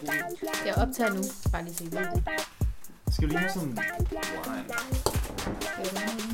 god 0.00 0.66
Jeg 0.66 0.74
optager 0.74 1.12
nu, 1.14 1.22
bare 1.52 1.64
lige 1.64 1.74
så 1.74 1.84
I 1.84 1.86
ved 1.86 2.00
det. 2.00 2.22
Skal 3.14 3.28
vi 3.28 3.32
lige 3.32 3.38
have 3.38 3.50
sådan 3.50 3.68
en 3.68 3.78
wine? 3.78 4.70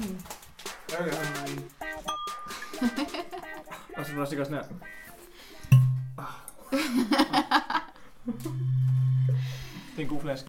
En? 0.07 0.23
Ja, 0.93 1.05
ja. 1.05 1.11
Og 3.97 4.07
så 4.07 4.13
må 4.13 4.17
du 4.17 4.21
også 4.21 4.35
ikke 4.35 4.43
også 4.43 4.51
sådan 4.51 4.65
her. 4.65 4.69
Det 9.91 9.99
er 9.99 10.03
en 10.03 10.09
god 10.09 10.21
flaske. 10.21 10.49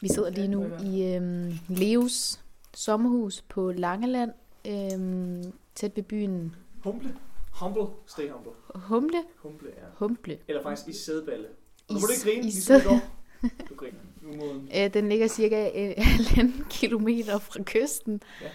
Vi 0.00 0.08
sidder 0.08 0.30
lige 0.30 0.48
nu 0.48 0.66
i 0.84 1.14
øhm, 1.14 1.52
Leos 1.68 2.40
sommerhus 2.74 3.42
på 3.48 3.72
Langeland, 3.72 4.32
øhm, 4.66 5.52
tæt 5.74 5.96
ved 5.96 6.02
byen 6.02 6.54
Humble. 6.84 7.16
Humble. 7.52 7.86
Stay 8.06 8.30
humble. 8.30 8.52
Humle. 8.74 9.24
Humble, 9.38 9.68
ja. 9.76 9.86
Humble. 9.94 10.38
Eller 10.48 10.62
faktisk 10.62 10.88
i 10.88 10.92
sædballe. 10.92 11.48
Nu 11.94 12.00
må 12.00 12.06
du 12.06 12.12
ikke 12.12 12.24
grine, 12.24 12.42
ligesom 12.42 12.76
i 12.76 12.84
går. 12.84 13.00
Du 13.68 13.74
griner. 13.74 13.98
Øh, 14.76 14.94
den 14.94 15.08
ligger 15.08 15.26
cirka 15.26 15.70
øh, 15.74 15.94
halvanden 16.04 16.66
kilometer 16.70 17.38
fra 17.38 17.62
kysten. 17.62 18.20
Ja. 18.42 18.48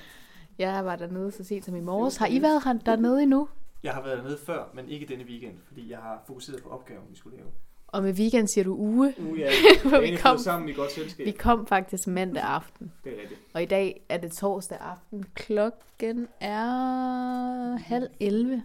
Jeg 0.58 0.86
var 0.86 0.96
dernede 0.96 1.32
så 1.32 1.44
sent 1.44 1.66
som 1.66 1.76
i 1.76 1.80
morges. 1.80 2.18
Har 2.18 2.28
I 2.28 2.42
været 2.42 2.82
dernede 2.86 3.24
endnu? 3.24 3.48
Jeg 3.84 3.94
har 3.94 4.02
været 4.04 4.18
dernede 4.18 4.38
før, 4.46 4.70
men 4.74 4.90
ikke 4.90 5.06
denne 5.06 5.24
weekend, 5.24 5.54
fordi 5.68 5.92
jeg 5.92 5.98
har 5.98 6.24
fokuseret 6.28 6.64
på 6.64 6.70
opgaven, 6.70 7.04
vi 7.12 7.18
skulle 7.18 7.38
lave. 7.38 7.50
Og 7.88 8.04
med 8.04 8.14
weekend 8.14 8.48
siger 8.48 8.64
du 8.64 8.76
uge. 8.76 9.14
Uh, 9.18 9.40
ja. 9.40 9.50
Vi 10.12 10.16
kom, 10.16 10.38
sammen 10.38 10.70
i 10.70 10.74
godt 10.74 10.92
selskab. 10.92 11.26
vi 11.26 11.32
kom 11.32 11.68
faktisk 11.68 12.08
mandag 12.08 12.44
aften. 12.44 12.92
Det 13.04 13.18
er 13.18 13.22
rigtigt. 13.22 13.40
Og 13.54 13.64
i 13.64 13.66
dag 13.66 14.06
er 14.10 14.18
det 14.18 14.32
torsdag 14.32 14.78
aften. 14.78 15.26
Klokken 15.34 16.28
er 16.40 17.78
halv 17.78 18.08
11. 18.20 18.64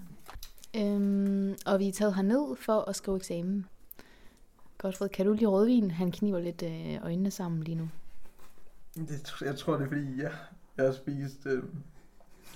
Øhm, 0.77 1.55
og 1.67 1.79
vi 1.79 1.89
er 1.89 1.93
taget 1.93 2.15
herned 2.15 2.57
for 2.57 2.81
at 2.81 2.97
skrive 2.97 3.17
eksamen. 3.17 3.67
Godfred, 4.83 5.09
kan 5.09 5.27
du 5.27 5.33
lige 5.33 5.47
rødvin? 5.47 5.91
Han 5.91 6.13
kniver 6.13 6.39
lidt 6.39 6.63
øh, 6.63 7.05
øjnene 7.05 7.31
sammen 7.31 7.63
lige 7.63 7.75
nu. 7.75 7.89
Det, 8.95 9.33
jeg 9.41 9.59
tror, 9.59 9.77
det 9.77 9.85
er 9.85 9.89
fordi, 9.89 10.23
jeg, 10.23 10.31
jeg 10.77 10.85
har 10.85 10.93
spist 10.93 11.47
øh, 11.47 11.63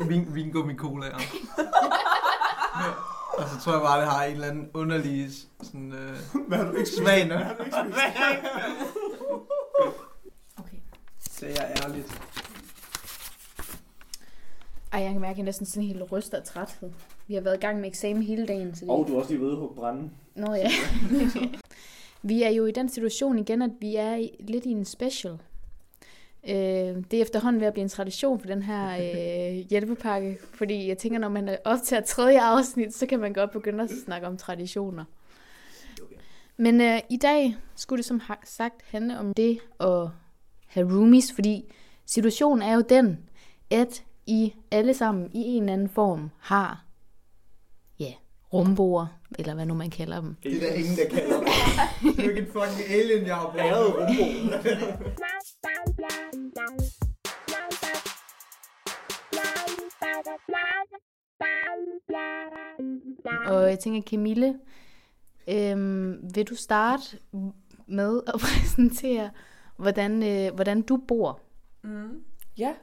vin, 0.08 0.34
vingummi 0.34 0.74
cola. 0.74 1.06
og 3.38 3.48
så 3.48 3.60
tror 3.64 3.72
jeg 3.72 3.80
bare, 3.80 4.00
det 4.00 4.08
har 4.08 4.24
en 4.24 4.32
eller 4.32 4.46
anden 4.46 4.70
underlig 4.74 5.30
sådan, 5.62 5.92
øh, 5.92 6.16
Hvad 6.48 6.58
har 6.58 6.70
du 6.70 6.76
ikke 6.76 6.90
smag. 6.90 7.26
Hvad 7.26 7.36
har 7.36 7.54
du 7.54 7.62
ikke 7.62 7.76
spist? 7.84 7.98
Okay. 10.58 10.76
Så 11.30 11.46
jeg 11.46 11.72
er 11.74 11.88
ærligt. 11.88 12.20
Ej, 14.92 15.00
jeg 15.00 15.12
kan 15.12 15.20
mærke, 15.20 15.32
at 15.32 15.38
jeg 15.38 15.44
næsten 15.44 15.66
sådan 15.66 15.82
helt 15.82 16.12
ryster 16.12 16.38
af 16.38 16.44
træthed. 16.44 16.90
Vi 17.26 17.34
har 17.34 17.40
været 17.40 17.56
i 17.56 17.60
gang 17.60 17.80
med 17.80 17.88
eksamen 17.88 18.22
hele 18.22 18.46
dagen. 18.46 18.74
Så 18.74 18.84
vi... 18.84 18.90
Og 18.90 19.04
du 19.08 19.14
er 19.14 19.18
også 19.18 19.30
lige 19.32 19.42
ved 19.42 19.52
at 19.52 19.58
branden. 19.76 20.12
Nå 20.34 20.54
ja. 20.54 20.70
vi 22.28 22.42
er 22.42 22.50
jo 22.50 22.66
i 22.66 22.72
den 22.72 22.88
situation 22.88 23.38
igen, 23.38 23.62
at 23.62 23.70
vi 23.80 23.96
er 23.96 24.14
i, 24.14 24.30
lidt 24.40 24.64
i 24.64 24.70
en 24.70 24.84
special. 24.84 25.38
Øh, 26.48 26.54
det 27.10 27.14
er 27.14 27.22
efterhånden 27.22 27.60
ved 27.60 27.66
at 27.66 27.72
blive 27.72 27.82
en 27.82 27.88
tradition 27.88 28.40
for 28.40 28.46
den 28.46 28.62
her 28.62 28.96
øh, 28.96 29.56
hjælpepakke, 29.70 30.38
fordi 30.54 30.88
jeg 30.88 30.98
tænker, 30.98 31.18
når 31.18 31.28
man 31.28 31.48
er 31.48 31.56
optager 31.64 32.02
tredje 32.02 32.40
afsnit, 32.40 32.94
så 32.94 33.06
kan 33.06 33.20
man 33.20 33.32
godt 33.32 33.50
begynde 33.50 33.84
at 33.84 33.90
snakke 34.04 34.26
om 34.26 34.36
traditioner. 34.36 35.04
Men 36.56 36.80
øh, 36.80 37.00
i 37.10 37.16
dag 37.16 37.56
skulle 37.74 37.98
det 37.98 38.04
som 38.04 38.20
sagt 38.44 38.82
handle 38.90 39.18
om 39.18 39.34
det 39.34 39.58
at 39.80 40.08
have 40.66 40.92
roomies, 40.92 41.32
fordi 41.32 41.64
situationen 42.06 42.62
er 42.62 42.74
jo 42.74 42.80
den, 42.88 43.18
at 43.70 44.04
I 44.26 44.54
alle 44.70 44.94
sammen 44.94 45.30
i 45.34 45.42
en 45.42 45.62
eller 45.62 45.72
anden 45.72 45.88
form 45.88 46.30
har, 46.38 46.85
rumboer, 48.58 49.06
eller 49.38 49.54
hvad 49.54 49.66
nu 49.66 49.74
man 49.74 49.90
kalder 49.90 50.20
dem. 50.20 50.36
Det 50.42 50.56
er 50.56 50.60
der 50.60 50.74
ingen, 50.74 50.96
der 50.96 51.08
kalder 51.08 51.38
mig. 51.38 51.48
Det 52.02 52.20
er 52.20 52.24
jo 52.24 52.30
ikke 52.30 52.40
en 52.40 52.52
fucking 52.52 52.90
alien, 52.90 53.26
jeg 53.26 53.34
har 53.34 53.44
brugt. 53.44 53.58
Æret 53.60 53.94
rumbo. 53.94 54.24
Og 63.46 63.70
jeg 63.70 63.78
tænker, 63.78 64.02
Camille, 64.10 64.58
øhm, 65.48 66.34
vil 66.34 66.44
du 66.46 66.54
starte 66.54 67.18
med 67.86 68.20
at 68.26 68.34
præsentere, 68.44 69.30
hvordan, 69.76 70.22
øh, 70.22 70.54
hvordan 70.54 70.82
du 70.82 70.96
bor? 70.96 71.40
Mm. 71.82 72.22
Ja. 72.58 72.74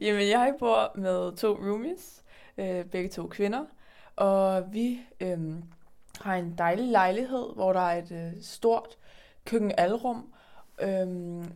Jamen, 0.00 0.28
jeg 0.28 0.54
bor 0.58 0.98
med 0.98 1.36
to 1.36 1.48
roomies, 1.48 2.22
øh, 2.58 2.84
begge 2.84 3.08
to 3.08 3.26
kvinder, 3.26 3.64
og 4.16 4.72
vi 4.72 5.00
øh, 5.20 5.54
har 6.20 6.34
en 6.34 6.54
dejlig 6.58 6.88
lejlighed, 6.88 7.54
hvor 7.54 7.72
der 7.72 7.80
er 7.80 8.02
et 8.02 8.12
øh, 8.12 8.42
stort 8.42 8.88
køkkenalrum, 9.44 10.32
øh, 10.80 11.08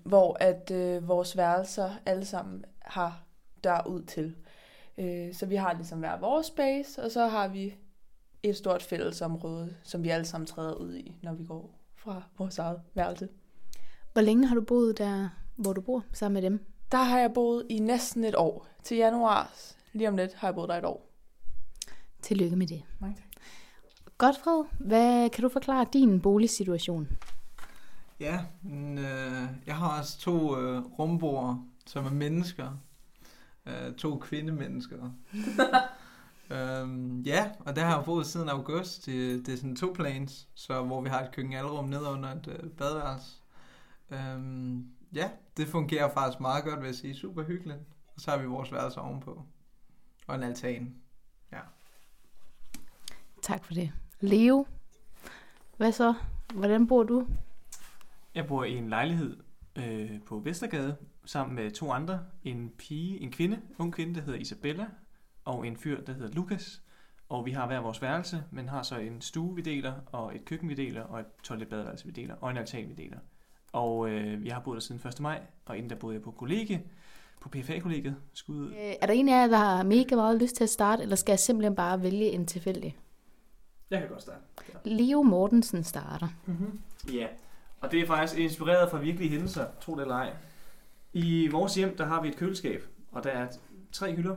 hvor 0.04 0.36
at 0.40 0.70
øh, 0.70 1.08
vores 1.08 1.36
værelser 1.36 1.90
alle 2.06 2.24
sammen 2.24 2.64
har 2.78 3.22
dør 3.64 3.86
ud 3.86 4.02
til. 4.02 4.36
Øh, 4.98 5.34
så 5.34 5.46
vi 5.46 5.56
har 5.56 5.72
ligesom 5.72 5.98
hver 5.98 6.18
vores 6.18 6.46
space, 6.46 7.02
og 7.02 7.10
så 7.10 7.26
har 7.26 7.48
vi 7.48 7.74
et 8.42 8.56
stort 8.56 8.82
fællesområde, 8.82 9.74
som 9.82 10.04
vi 10.04 10.08
alle 10.08 10.26
sammen 10.26 10.46
træder 10.46 10.74
ud 10.74 10.94
i, 10.94 11.14
når 11.22 11.32
vi 11.32 11.44
går 11.44 11.78
fra 11.96 12.22
vores 12.38 12.58
eget 12.58 12.80
værelse. 12.94 13.28
Hvor 14.12 14.22
længe 14.22 14.46
har 14.46 14.54
du 14.54 14.60
boet 14.60 14.98
der, 14.98 15.28
hvor 15.56 15.72
du 15.72 15.80
bor, 15.80 16.04
sammen 16.12 16.42
med 16.42 16.50
dem? 16.50 16.66
Der 16.92 16.98
har 16.98 17.18
jeg 17.18 17.32
boet 17.34 17.66
i 17.68 17.78
næsten 17.78 18.24
et 18.24 18.34
år. 18.34 18.66
Til 18.82 18.96
januar, 18.96 19.52
lige 19.92 20.08
om 20.08 20.16
lidt, 20.16 20.34
har 20.34 20.48
jeg 20.48 20.54
boet 20.54 20.68
der 20.68 20.74
et 20.74 20.84
år. 20.84 21.07
Tillykke 22.22 22.56
med 22.56 22.66
det. 22.66 22.82
Mange 22.98 23.16
tak. 23.16 23.42
Godfred, 24.18 24.64
hvad 24.78 25.30
kan 25.30 25.42
du 25.42 25.48
forklare 25.48 25.86
din 25.92 26.20
boligsituation? 26.20 27.08
Ja, 28.20 28.44
men, 28.62 28.98
øh, 28.98 29.42
jeg 29.66 29.76
har 29.76 29.98
også 29.98 30.18
to 30.18 30.58
øh, 30.58 30.82
rumboer, 30.98 31.68
som 31.86 32.06
er 32.06 32.10
mennesker. 32.10 32.78
Øh, 33.66 33.94
to 33.94 34.18
kvindemennesker. 34.18 35.10
øhm, 36.50 37.20
ja, 37.20 37.50
og 37.60 37.76
der 37.76 37.84
har 37.84 37.96
jeg 37.96 38.04
boet 38.04 38.26
siden 38.26 38.48
august. 38.48 39.06
Det, 39.06 39.46
det 39.46 39.54
er 39.54 39.56
sådan 39.56 39.76
to 39.76 39.92
plans, 39.94 40.48
så 40.54 40.82
hvor 40.82 41.00
vi 41.00 41.08
har 41.08 41.20
et 41.20 41.32
køkkenalrum 41.32 41.88
ned 41.88 42.06
under 42.06 42.28
et 42.28 42.48
øh, 42.48 42.70
badeværelse. 42.70 43.36
Øhm, 44.10 44.86
ja, 45.14 45.30
det 45.56 45.68
fungerer 45.68 46.14
faktisk 46.14 46.40
meget 46.40 46.64
godt, 46.64 46.80
vil 46.80 46.86
jeg 46.86 46.94
sige. 46.94 47.14
Super 47.14 47.42
hyggeligt. 47.42 47.80
Og 48.14 48.20
så 48.20 48.30
har 48.30 48.38
vi 48.38 48.46
vores 48.46 48.72
værelse 48.72 49.00
ovenpå. 49.00 49.42
Og 50.26 50.34
en 50.34 50.42
altan. 50.42 50.94
Tak 53.48 53.64
for 53.64 53.74
det. 53.74 53.92
Leo, 54.20 54.66
hvad 55.76 55.92
så? 55.92 56.14
Hvordan 56.54 56.86
bor 56.86 57.02
du? 57.02 57.26
Jeg 58.34 58.46
bor 58.46 58.64
i 58.64 58.76
en 58.76 58.88
lejlighed 58.88 59.36
øh, 59.78 60.10
på 60.26 60.38
Vestergade 60.38 60.96
sammen 61.24 61.56
med 61.56 61.70
to 61.70 61.90
andre. 61.90 62.20
En 62.44 62.72
pige, 62.78 63.20
en 63.20 63.32
kvinde, 63.32 63.60
ung 63.78 63.92
kvinde, 63.92 64.14
der 64.14 64.20
hedder 64.20 64.38
Isabella, 64.38 64.86
og 65.44 65.66
en 65.66 65.76
fyr, 65.76 66.04
der 66.04 66.12
hedder 66.12 66.28
Lukas. 66.28 66.82
Og 67.28 67.46
vi 67.46 67.50
har 67.50 67.66
hver 67.66 67.80
vores 67.80 68.02
værelse, 68.02 68.44
men 68.50 68.68
har 68.68 68.82
så 68.82 68.98
en 68.98 69.20
stue, 69.20 69.54
vi 69.54 69.62
deler, 69.62 69.92
og 70.06 70.34
et 70.34 70.44
køkken, 70.44 70.68
vi 70.68 70.74
deler, 70.74 71.02
og 71.02 71.20
et 71.20 71.26
toiletbadeværelse, 71.42 72.06
vi 72.06 72.12
deler, 72.12 72.34
og 72.34 72.50
en 72.50 72.56
altan, 72.56 72.88
vi 72.88 72.94
deler. 72.94 73.18
Og 73.72 74.10
øh, 74.10 74.42
vi 74.42 74.48
har 74.48 74.60
boet 74.60 74.74
der 74.74 74.80
siden 74.80 75.08
1. 75.08 75.20
maj, 75.20 75.40
og 75.64 75.76
inden 75.76 75.90
der 75.90 75.96
boede 75.96 76.14
jeg 76.14 76.22
på 76.22 76.30
kollegie, 76.30 76.82
på 77.40 77.48
PFA-kollegiet. 77.48 78.16
Skud 78.32 78.56
ud. 78.56 78.70
Øh, 78.70 78.94
er 79.00 79.06
der 79.06 79.14
en 79.14 79.28
af 79.28 79.42
jer, 79.42 79.46
der 79.46 79.56
har 79.56 79.82
mega 79.82 80.14
meget 80.14 80.42
lyst 80.42 80.56
til 80.56 80.64
at 80.64 80.70
starte, 80.70 81.02
eller 81.02 81.16
skal 81.16 81.32
jeg 81.32 81.38
simpelthen 81.38 81.74
bare 81.74 82.02
vælge 82.02 82.30
en 82.30 82.46
tilfældig? 82.46 82.96
Jeg 83.90 84.00
kan 84.00 84.08
godt 84.08 84.22
starte. 84.22 84.40
Leo 84.84 85.22
Mortensen 85.22 85.84
starter. 85.84 86.28
Mm-hmm. 86.46 86.80
Ja, 87.12 87.26
og 87.80 87.92
det 87.92 88.00
er 88.00 88.06
faktisk 88.06 88.38
inspireret 88.38 88.90
fra 88.90 88.98
virkelige 88.98 89.30
hændelser, 89.30 89.66
tro 89.80 89.94
det 89.94 90.02
eller 90.02 90.14
ej. 90.14 90.32
I 91.12 91.48
vores 91.48 91.74
hjem, 91.74 91.96
der 91.96 92.06
har 92.06 92.22
vi 92.22 92.28
et 92.28 92.36
køleskab, 92.36 92.84
og 93.12 93.24
der 93.24 93.30
er 93.30 93.46
tre 93.92 94.14
hylder. 94.14 94.36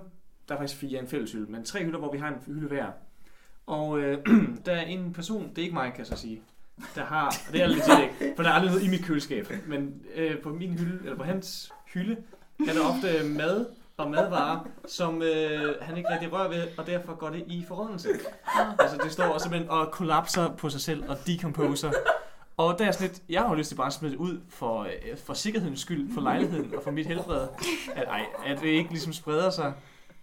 Der 0.50 0.56
er 0.56 0.60
faktisk 0.60 0.80
fire 0.80 1.00
en 1.00 1.08
fælles 1.08 1.32
hylde, 1.32 1.52
men 1.52 1.64
tre 1.64 1.84
hylder, 1.84 2.00
hvor 2.00 2.12
vi 2.12 2.18
har 2.18 2.28
en 2.28 2.36
hylde 2.46 2.68
hver. 2.68 2.88
Og 3.66 4.00
øh, 4.00 4.26
der 4.66 4.72
er 4.72 4.82
en 4.82 5.14
person, 5.14 5.50
det 5.50 5.58
er 5.58 5.62
ikke 5.62 5.74
mig, 5.74 5.92
kan 5.92 6.00
jeg 6.00 6.08
så 6.08 6.16
sige, 6.16 6.42
der 6.96 7.04
har, 7.04 7.28
og 7.48 7.54
det 7.54 7.62
er 7.62 7.68
lidt 7.68 7.84
ikke, 8.02 8.36
for 8.36 8.44
der 8.44 8.50
er 8.50 8.54
aldrig 8.54 8.72
noget 8.72 8.86
i 8.86 8.90
mit 8.90 9.06
køleskab, 9.06 9.52
men 9.68 10.02
øh, 10.16 10.42
på 10.42 10.50
min 10.50 10.74
hylde, 10.74 11.00
eller 11.04 11.18
på 11.18 11.24
hans 11.24 11.72
hylde, 11.94 12.24
er 12.60 12.74
der 12.74 12.82
ofte 12.82 13.30
mad 13.30 13.66
og 14.02 14.12
madvarer, 14.12 14.68
som 14.88 15.22
øh, 15.22 15.76
han 15.82 15.98
ikke 15.98 16.10
rigtig 16.14 16.34
rører 16.34 16.50
ved, 16.50 16.68
og 16.78 16.88
derfor 16.88 17.16
går 17.16 17.30
det 17.30 17.44
i 17.48 17.66
forrådnelse. 17.68 18.10
Altså 18.80 18.98
det 19.04 19.12
står 19.12 19.38
simpelthen 19.38 19.70
og 19.70 19.92
kollapser 19.92 20.56
på 20.56 20.70
sig 20.70 20.82
selv 20.82 21.10
og 21.10 21.18
decomposer. 21.28 21.92
Og 22.58 22.80
der 22.80 22.86
er 22.86 22.92
sådan 22.92 23.08
lidt, 23.08 23.22
jeg 23.30 23.42
har 23.42 23.50
jo 23.50 23.56
lyst 23.56 23.70
til 23.70 23.76
bare 23.76 23.88
at 23.88 23.94
smide 23.94 24.12
det 24.12 24.20
ud 24.20 24.40
for, 24.50 24.82
øh, 24.82 25.18
for 25.18 25.34
sikkerhedens 25.34 25.80
skyld, 25.80 26.14
for 26.14 26.22
lejligheden 26.22 26.76
og 26.76 26.84
for 26.84 26.92
mit 26.92 27.06
helbred, 27.06 27.48
at, 27.96 28.08
ej, 28.08 28.26
at 28.46 28.60
det 28.62 28.68
ikke 28.68 28.90
ligesom 28.90 29.14
spreder 29.14 29.50
sig. 29.50 29.74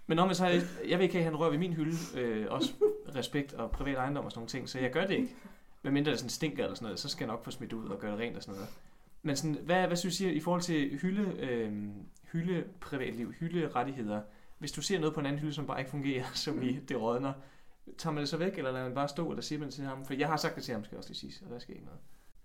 Men 0.07 0.19
om 0.19 0.29
jeg 0.29 0.37
så, 0.37 0.47
jeg 0.89 0.99
vil 0.99 1.01
ikke 1.01 1.13
have, 1.13 1.19
at 1.19 1.25
han 1.25 1.37
rører 1.37 1.51
ved 1.51 1.59
min 1.59 1.73
hylde, 1.73 1.97
øh, 2.15 2.47
også 2.51 2.73
respekt 3.17 3.55
og 3.55 3.71
privat 3.71 3.97
ejendom 3.97 4.25
og 4.25 4.31
sådan 4.31 4.39
nogle 4.39 4.49
ting, 4.49 4.69
så 4.69 4.79
jeg 4.79 4.91
gør 4.91 5.07
det 5.07 5.15
ikke. 5.15 5.35
Men 5.83 5.93
mindre 5.93 6.11
det 6.11 6.19
sådan 6.19 6.31
stinker 6.31 6.63
eller 6.63 6.75
sådan 6.75 6.85
noget, 6.85 7.01
så 7.01 7.09
skal 7.09 7.25
jeg 7.25 7.33
nok 7.33 7.45
få 7.45 7.51
smidt 7.51 7.73
ud 7.73 7.89
og 7.89 7.99
gøre 7.99 8.13
det 8.13 8.21
rent 8.21 8.37
og 8.37 8.43
sådan 8.43 8.55
noget. 8.55 8.69
Men 9.23 9.37
sådan, 9.37 9.59
hvad, 9.65 9.87
hvad 9.87 9.97
synes 9.97 10.21
I 10.21 10.31
i 10.31 10.41
forhold 10.41 10.63
til 10.63 10.99
hylde, 11.03 11.33
øh, 11.41 11.73
hylde 12.33 12.65
privatliv, 12.81 13.33
hylde 13.33 13.69
rettigheder? 13.69 14.23
Hvis 14.59 14.73
du 14.73 14.83
ser 14.83 14.99
noget 14.99 15.15
på 15.15 15.21
en 15.21 15.27
anden 15.27 15.41
hylde, 15.41 15.53
som 15.55 15.67
bare 15.67 15.79
ikke 15.79 15.91
fungerer, 15.91 16.25
som 16.45 16.63
i 16.63 16.79
det 16.89 17.01
rådner, 17.01 17.33
tager 17.99 18.15
man 18.15 18.21
det 18.21 18.29
så 18.29 18.37
væk, 18.37 18.59
eller 18.59 18.71
lader 18.73 18.85
man 18.85 18.95
bare 18.95 19.09
stå, 19.09 19.31
eller 19.31 19.43
siger 19.43 19.59
man 19.59 19.71
til 19.71 19.85
ham? 19.85 20.05
For 20.05 20.15
jeg 20.15 20.29
har 20.29 20.37
sagt 20.37 20.57
det 20.57 20.65
til 20.65 20.75
ham, 20.75 20.85
skal 20.85 20.95
jeg 20.95 20.99
også 20.99 21.11
lige 21.11 21.33
sige, 21.33 21.47
og 21.47 21.53
der 21.53 21.59
sker 21.59 21.73
ikke 21.75 21.85
noget. 21.87 22.01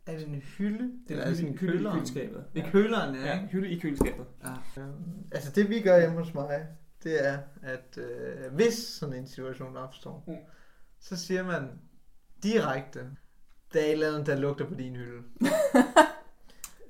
Er 0.05 0.17
det 0.17 0.27
en 0.27 0.35
hylde? 0.35 0.91
Det 1.07 1.17
er 1.19 1.23
altså 1.23 1.45
en 1.45 1.57
hylde 1.57 1.79
i 1.79 1.83
køleskabet. 1.83 2.45
I 2.55 2.61
køleren, 2.71 3.15
ja. 3.15 3.25
Ja, 3.25 3.45
hylde 3.45 3.69
i 3.69 3.79
køleskabet. 3.79 4.25
ja. 4.43 4.81
Altså 5.31 5.51
det 5.51 5.69
vi 5.69 5.79
gør 5.81 5.99
hjemme 5.99 6.17
hos 6.17 6.33
mig, 6.33 6.67
det 7.03 7.27
er, 7.27 7.39
at 7.61 7.97
øh, 7.97 8.53
hvis 8.53 8.73
sådan 8.73 9.15
en 9.15 9.27
situation 9.27 9.77
opstår, 9.77 10.23
Mm. 10.27 10.33
så 10.99 11.15
siger 11.17 11.43
man 11.43 11.69
direkte, 12.43 12.99
der 13.73 13.79
er 13.79 13.85
et 13.85 13.91
eller 13.91 14.07
andet, 14.13 14.25
der 14.27 14.35
lugter 14.35 14.65
på 14.67 14.73
din 14.75 14.95
hylde. 14.95 15.21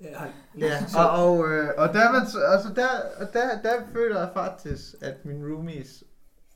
Ja, 0.03 0.23
Ja, 0.67 0.85
og, 0.97 1.09
og, 1.09 1.49
øh, 1.51 1.69
og 1.77 1.93
der, 1.93 1.99
er 2.07 2.11
man, 2.11 2.27
så- 2.27 2.39
altså 2.39 2.69
der, 2.73 2.87
og 3.17 3.33
der, 3.33 3.61
der 3.61 3.73
føler 3.93 4.19
jeg 4.19 4.29
faktisk, 4.33 4.95
at 5.01 5.25
mine 5.25 5.53
roomies 5.53 6.03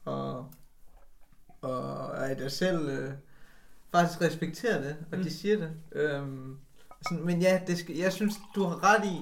og, 0.05 0.51
og 1.61 2.27
at 2.29 2.41
jeg 2.41 2.51
selv 2.51 2.89
øh, 2.89 3.11
faktisk 3.91 4.21
respekterer 4.21 4.81
det, 4.81 4.95
og 5.11 5.17
Mm. 5.17 5.23
de 5.23 5.31
siger 5.33 5.57
det. 5.57 5.71
Øhm, 5.91 6.57
sådan, 7.09 7.25
men 7.25 7.41
ja, 7.41 7.61
det 7.67 7.77
skal, 7.77 7.95
jeg 7.95 8.13
synes, 8.13 8.33
du 8.55 8.63
har 8.63 8.83
ret 8.93 9.05
i, 9.05 9.21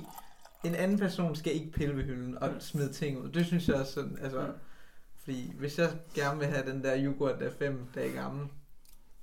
en 0.68 0.76
anden 0.76 1.00
person 1.00 1.36
skal 1.36 1.54
ikke 1.56 1.72
pille 1.72 1.96
ved 1.98 2.04
hylden 2.04 2.38
og 2.38 2.50
Mm. 2.50 2.60
smide 2.60 2.94
ting 2.94 3.18
ud. 3.22 3.30
Det 3.30 3.46
synes 3.46 3.68
jeg 3.68 3.76
også 3.76 3.94
sådan, 3.94 4.18
altså, 4.22 4.42
Mm. 4.42 4.54
fordi 5.24 5.54
hvis 5.60 5.80
jeg 5.80 5.90
gerne 6.14 6.40
vil 6.40 6.48
have 6.48 6.72
den 6.72 6.84
der 6.84 6.94
yoghurt, 7.04 7.40
der 7.40 7.46
er 7.46 7.52
fem 7.60 7.88
dage 7.96 8.12
gammel, 8.14 8.48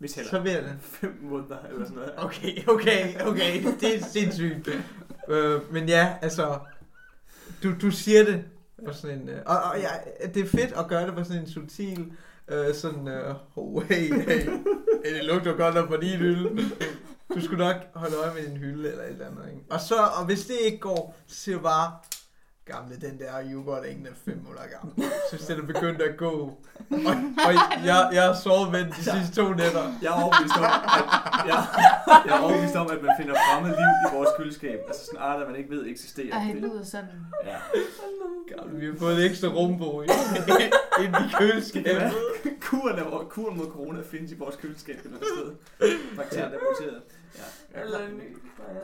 Vi 0.02 0.08
tæller. 0.08 0.30
så 0.30 0.38
vil 0.38 0.52
jeg 0.52 0.62
det. 0.62 0.76
fem 1.00 1.18
måneder 1.22 1.58
eller 1.70 1.84
sådan 1.84 1.96
noget. 1.96 2.12
Okay, 2.16 2.68
okay, 2.68 3.20
okay. 3.20 3.64
Det 3.80 3.96
er 3.96 4.04
sindssygt. 4.04 4.68
øh, 5.28 5.72
men 5.72 5.88
ja, 5.88 6.14
altså, 6.22 6.58
du, 7.62 7.72
du 7.82 7.90
siger 7.90 8.24
det 8.24 8.44
på 8.86 8.92
sådan 8.92 9.20
en... 9.20 9.28
Øh, 9.28 9.42
og, 9.46 9.62
og 9.62 9.78
ja, 9.78 9.88
det 10.34 10.42
er 10.42 10.46
fedt 10.46 10.72
at 10.72 10.88
gøre 10.88 11.06
det 11.06 11.14
på 11.14 11.24
sådan 11.24 11.42
en 11.42 11.48
subtil... 11.48 12.12
Øh, 12.48 12.74
sådan, 12.74 13.08
øh, 13.08 13.34
oh, 13.56 13.82
hey, 13.82 14.14
hey, 14.28 14.46
det 15.04 15.24
lugter 15.24 15.56
godt 15.56 15.74
der 15.74 15.86
på 15.86 15.96
din 15.96 16.18
hylde. 16.18 16.70
Du 17.34 17.40
skulle 17.40 17.64
nok 17.64 17.76
holde 17.94 18.16
øje 18.16 18.34
med 18.34 18.42
din 18.42 18.56
hylde 18.56 18.90
eller 18.90 19.04
et 19.04 19.10
eller 19.10 19.26
andet. 19.26 19.48
Ikke? 19.48 19.64
Og 19.70 19.80
så, 19.80 19.94
og 20.18 20.26
hvis 20.26 20.46
det 20.46 20.56
ikke 20.64 20.78
går, 20.78 21.16
så 21.26 21.36
siger 21.36 21.58
bare, 21.58 21.92
gamle, 22.74 22.94
den 23.06 23.18
der 23.18 23.32
yoghurt 23.52 23.78
er 23.86 23.92
den 23.92 24.08
fem 24.24 24.38
måneder 24.46 24.66
gammel. 24.74 24.94
Synes, 25.28 25.46
den 25.46 25.58
er 25.62 25.66
begyndt 25.66 26.02
at 26.02 26.16
gå. 26.16 26.32
Og, 27.08 27.14
og 27.46 27.52
jeg, 27.90 28.10
jeg 28.16 28.22
har 28.28 28.34
sovet 28.44 28.70
med 28.72 28.80
den 28.84 28.90
de 28.98 29.04
sidste 29.14 29.34
to 29.40 29.44
nætter. 29.62 29.84
Jeg 30.02 30.08
er 30.14 30.18
overbevist 30.22 30.56
om, 30.56 30.64
at, 30.98 31.06
jeg, 31.50 31.58
jeg 32.26 32.32
er 32.36 32.40
overbevist 32.46 32.76
om, 32.76 32.86
at 32.94 33.00
man 33.06 33.10
finder 33.20 33.34
fremmed 33.48 33.70
liv 33.80 33.90
i 34.04 34.08
vores 34.16 34.28
køleskab. 34.38 34.78
Altså 34.88 35.02
sådan 35.06 35.20
arter, 35.20 35.46
man 35.48 35.56
ikke 35.56 35.70
ved 35.70 35.86
eksisterer. 35.86 36.34
Ej, 36.36 36.44
det 36.44 36.54
Det- 36.54 36.62
lyder 36.62 36.84
sådan. 36.84 37.08
Ja. 37.50 37.56
Gamle, 38.56 38.78
vi 38.80 38.86
har 38.86 38.94
fået 38.98 39.14
et 39.18 39.24
ekstra 39.30 39.48
rumbo 39.48 40.02
i, 40.02 40.06
ind 41.04 41.14
i 41.24 41.26
køleskabet. 41.38 42.12
Kuren, 42.60 42.98
er, 42.98 43.26
kuren 43.30 43.56
mod 43.58 43.66
corona 43.66 44.00
findes 44.10 44.32
i 44.32 44.36
vores 44.36 44.56
køleskab 44.56 44.98
eller 45.04 45.18
et 45.18 45.24
sted. 45.36 45.52
Bakterien 46.16 46.52
er 46.54 46.58
muteret. 46.68 47.02
Ja. 47.74 47.80
Eller, 47.80 47.98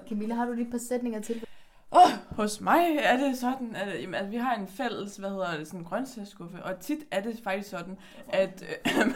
Camilla, 0.08 0.34
har 0.34 0.44
du 0.46 0.52
lige 0.52 0.64
et 0.66 0.70
par 0.70 0.80
sætninger 0.88 1.20
til? 1.20 1.44
Oh, 1.90 2.10
hos 2.30 2.60
mig 2.60 2.96
er 2.98 3.16
det 3.16 3.38
sådan, 3.38 3.76
at, 3.76 4.02
jamen, 4.02 4.14
at 4.14 4.30
vi 4.30 4.36
har 4.36 4.54
en 4.54 4.68
fælles, 4.68 5.16
hvad 5.16 5.30
hedder 5.30 5.56
det, 5.56 5.66
sådan 5.66 5.80
en 5.80 5.86
grøntsagsskuffe, 5.86 6.62
og 6.62 6.80
tit 6.80 6.98
er 7.10 7.20
det 7.20 7.40
faktisk 7.44 7.70
sådan, 7.70 7.96
at... 8.28 8.64
Øh, 8.86 9.06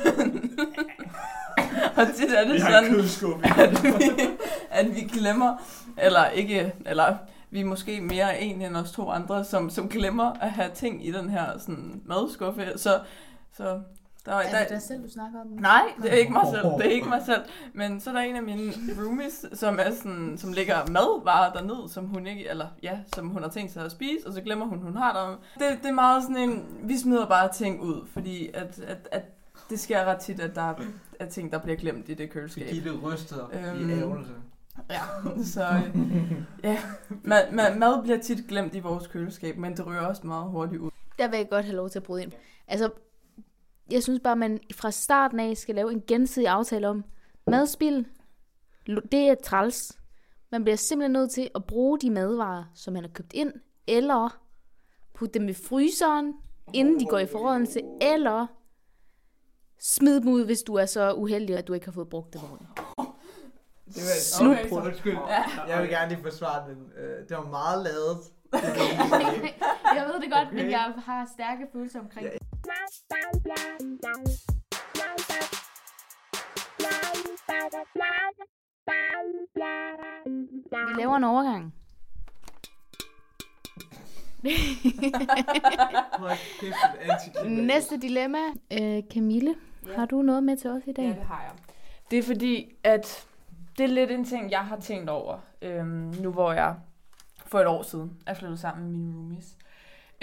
og 1.96 2.06
tit 2.14 2.32
er 2.32 2.44
Vi 2.44 2.52
det 2.52 3.00
en 3.00 3.08
sådan, 3.08 3.44
at 3.44 3.82
vi, 3.82 4.22
at 4.70 4.94
vi 4.94 5.00
glemmer, 5.00 5.56
eller 5.98 6.28
ikke, 6.28 6.72
eller 6.86 7.16
vi 7.50 7.60
er 7.60 7.64
måske 7.64 8.00
mere 8.00 8.40
en 8.40 8.62
end 8.62 8.76
os 8.76 8.92
to 8.92 9.10
andre, 9.10 9.44
som, 9.44 9.70
som 9.70 9.88
glemmer 9.88 10.32
at 10.40 10.50
have 10.50 10.70
ting 10.74 11.06
i 11.06 11.12
den 11.12 11.30
her 11.30 11.58
sådan, 11.58 12.02
madskuffe. 12.04 12.72
Så, 12.76 13.00
så 13.56 13.80
der, 14.26 14.32
Er 14.32 14.42
det 14.42 14.52
der, 14.52 14.68
dig 14.68 14.82
selv, 14.82 15.02
du 15.02 15.10
snakker 15.10 15.40
om? 15.40 15.46
Nej, 15.46 15.82
det 16.02 16.12
er 16.12 16.16
ikke 16.16 16.32
mig 16.32 16.46
selv. 16.50 16.64
Det 16.64 16.86
er 16.86 16.90
ikke 16.90 17.08
mig 17.08 17.22
selv. 17.26 17.42
Men 17.74 18.00
så 18.00 18.10
er 18.10 18.14
der 18.14 18.20
en 18.20 18.36
af 18.36 18.42
mine 18.42 18.72
roomies, 18.98 19.44
som, 19.52 19.78
er 19.82 19.90
sådan, 19.94 20.38
som 20.38 20.52
lægger 20.52 20.86
madvarer 20.86 21.52
derned, 21.52 21.88
som 21.88 22.04
hun 22.06 22.26
ikke, 22.26 22.48
eller 22.48 22.66
ja, 22.82 22.98
som 23.14 23.28
hun 23.28 23.42
har 23.42 23.50
tænkt 23.50 23.72
sig 23.72 23.84
at 23.84 23.92
spise, 23.92 24.26
og 24.26 24.32
så 24.32 24.40
glemmer 24.40 24.66
hun, 24.66 24.78
hun 24.78 24.96
har 24.96 25.12
der. 25.12 25.38
Det, 25.68 25.78
det 25.82 25.88
er 25.88 25.92
meget 25.92 26.22
sådan 26.22 26.36
en, 26.36 26.66
vi 26.82 26.98
smider 26.98 27.26
bare 27.26 27.52
ting 27.52 27.82
ud, 27.82 28.06
fordi 28.12 28.50
at, 28.54 28.78
at, 28.78 29.08
at 29.12 29.22
det 29.70 29.80
sker 29.80 30.04
ret 30.04 30.18
tit, 30.18 30.40
at 30.40 30.54
der 30.54 30.74
er, 31.20 31.26
ting, 31.26 31.52
der 31.52 31.58
bliver 31.58 31.76
glemt 31.76 32.08
i 32.08 32.14
det 32.14 32.30
køleskab. 32.30 32.68
Det 32.70 33.02
ryster 33.02 33.50
Øhm, 33.52 33.90
i 33.90 33.92
ævelse. 33.92 34.30
Ja, 34.90 35.00
så 35.44 35.66
ja, 36.64 36.78
mad, 37.22 37.52
mad, 37.52 37.76
mad 37.76 38.02
bliver 38.02 38.18
tit 38.18 38.44
glemt 38.48 38.74
i 38.74 38.78
vores 38.78 39.06
køleskab, 39.06 39.56
men 39.58 39.76
det 39.76 39.86
rører 39.86 40.06
også 40.06 40.26
meget 40.26 40.50
hurtigt 40.50 40.80
ud. 40.80 40.90
Der 41.18 41.28
vil 41.28 41.36
jeg 41.36 41.48
godt 41.50 41.64
have 41.64 41.76
lov 41.76 41.90
til 41.90 41.98
at 41.98 42.02
bryde 42.02 42.22
ind. 42.22 42.32
Altså, 42.68 42.90
jeg 43.92 44.02
synes 44.02 44.20
bare, 44.24 44.32
at 44.32 44.38
man 44.38 44.60
fra 44.74 44.90
starten 44.90 45.40
af 45.40 45.56
skal 45.56 45.74
lave 45.74 45.92
en 45.92 46.02
gensidig 46.08 46.48
aftale 46.48 46.88
om, 46.88 47.04
madspil, 47.46 48.06
det 48.86 49.28
er 49.28 49.34
træls. 49.44 49.98
Man 50.52 50.64
bliver 50.64 50.76
simpelthen 50.76 51.12
nødt 51.12 51.30
til 51.30 51.50
at 51.54 51.64
bruge 51.64 51.98
de 51.98 52.10
madvarer, 52.10 52.64
som 52.74 52.94
man 52.94 53.02
har 53.02 53.10
købt 53.10 53.32
ind, 53.32 53.52
eller 53.86 54.38
putte 55.14 55.38
dem 55.38 55.48
i 55.48 55.52
fryseren, 55.52 56.34
inden 56.72 57.00
de 57.00 57.06
går 57.06 57.18
i 57.18 57.26
forrådelse, 57.26 57.80
eller 58.00 58.46
smid 59.78 60.20
dem 60.20 60.28
ud, 60.28 60.44
hvis 60.44 60.62
du 60.62 60.74
er 60.74 60.86
så 60.86 61.12
uheldig, 61.12 61.56
at 61.58 61.68
du 61.68 61.72
ikke 61.72 61.86
har 61.86 61.92
fået 61.92 62.08
brugt 62.08 62.32
dem 62.32 62.40
ordentligt. 62.42 62.70
Det 63.86 64.02
var 64.02 64.20
Slutbrud. 64.20 64.78
Okay, 64.78 64.88
undskyld. 64.88 65.12
Ja. 65.28 65.44
Jeg 65.68 65.82
vil 65.82 65.90
gerne 65.90 66.08
lige 66.14 66.22
forsvare 66.22 66.68
den. 66.70 66.92
Øh, 66.96 67.28
Det 67.28 67.36
var 67.36 67.48
meget 67.50 67.82
lavet. 67.84 68.18
Jeg 69.96 70.04
ved 70.06 70.20
det 70.22 70.32
godt, 70.32 70.48
Okay. 70.48 70.62
men 70.62 70.70
jeg 70.70 70.94
har 71.04 71.28
stærke 71.34 71.66
følelser 71.72 72.00
omkring 72.00 72.26
Ja. 72.26 72.32
Det. 73.32 73.42
Vi 80.88 80.94
laver 81.00 81.16
en 81.16 81.24
overgang. 81.24 81.74
Næste 87.66 88.00
dilemma. 88.00 88.38
Øh, 88.72 89.02
Camille, 89.12 89.54
Ja. 89.86 89.94
har 89.96 90.06
du 90.06 90.22
noget 90.22 90.42
med 90.42 90.56
til 90.56 90.70
os 90.70 90.82
i 90.86 90.92
dag? 90.92 91.02
Ja, 91.04 91.08
det 91.08 91.22
har 91.22 91.42
jeg. 91.42 91.52
Det 92.10 92.18
er 92.18 92.22
fordi, 92.22 92.74
at 92.84 93.26
det 93.78 93.84
er 93.84 93.88
lidt 93.88 94.10
en 94.10 94.24
ting, 94.24 94.50
jeg 94.50 94.60
har 94.60 94.76
tænkt 94.80 95.10
over, 95.10 95.38
øhm, 95.62 96.14
nu 96.20 96.32
hvor 96.32 96.52
jeg 96.52 96.74
for 97.46 97.60
et 97.60 97.66
år 97.66 97.82
siden 97.82 98.16
er 98.26 98.34
flyttet 98.34 98.60
sammen 98.60 98.90
med 98.90 98.98
mine 98.98 99.14
roomies. 99.16 99.56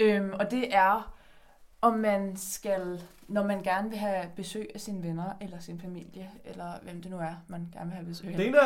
Øhm, 0.00 0.30
og 0.40 0.50
det 0.50 0.74
er, 0.74 1.14
om 1.82 1.94
man 1.94 2.36
skal, 2.36 3.02
når 3.28 3.46
man 3.46 3.62
gerne 3.62 3.90
vil 3.90 3.98
have 3.98 4.24
besøg 4.36 4.70
af 4.74 4.80
sine 4.80 5.02
venner, 5.02 5.32
eller 5.40 5.58
sin 5.60 5.80
familie, 5.80 6.30
eller 6.44 6.72
hvem 6.82 7.02
det 7.02 7.10
nu 7.10 7.18
er, 7.18 7.34
man 7.48 7.68
gerne 7.72 7.86
vil 7.86 7.94
have 7.94 8.06
besøg 8.06 8.30
af. 8.30 8.36
Ding! 8.36 8.56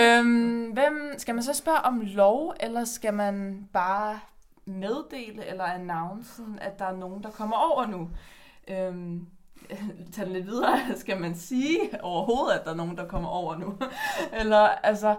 Øhm, 0.00 0.70
hvem, 0.70 1.14
skal 1.18 1.34
man 1.34 1.44
så 1.44 1.54
spørge 1.54 1.78
om 1.78 2.00
lov, 2.00 2.54
eller 2.60 2.84
skal 2.84 3.14
man 3.14 3.68
bare 3.72 4.18
meddele 4.64 5.46
eller 5.46 5.64
announce, 5.64 6.42
at 6.60 6.78
der 6.78 6.84
er 6.84 6.96
nogen, 6.96 7.22
der 7.22 7.30
kommer 7.30 7.56
over 7.56 7.86
nu? 7.86 8.10
Øhm, 8.68 9.26
tag 10.12 10.24
den 10.24 10.32
lidt 10.32 10.46
videre. 10.46 10.78
Skal 10.96 11.20
man 11.20 11.34
sige 11.34 11.78
overhovedet, 12.02 12.58
at 12.58 12.64
der 12.64 12.70
er 12.70 12.76
nogen, 12.76 12.96
der 12.96 13.06
kommer 13.08 13.28
over 13.28 13.56
nu? 13.56 13.78
eller 14.40 14.58
altså, 14.58 15.16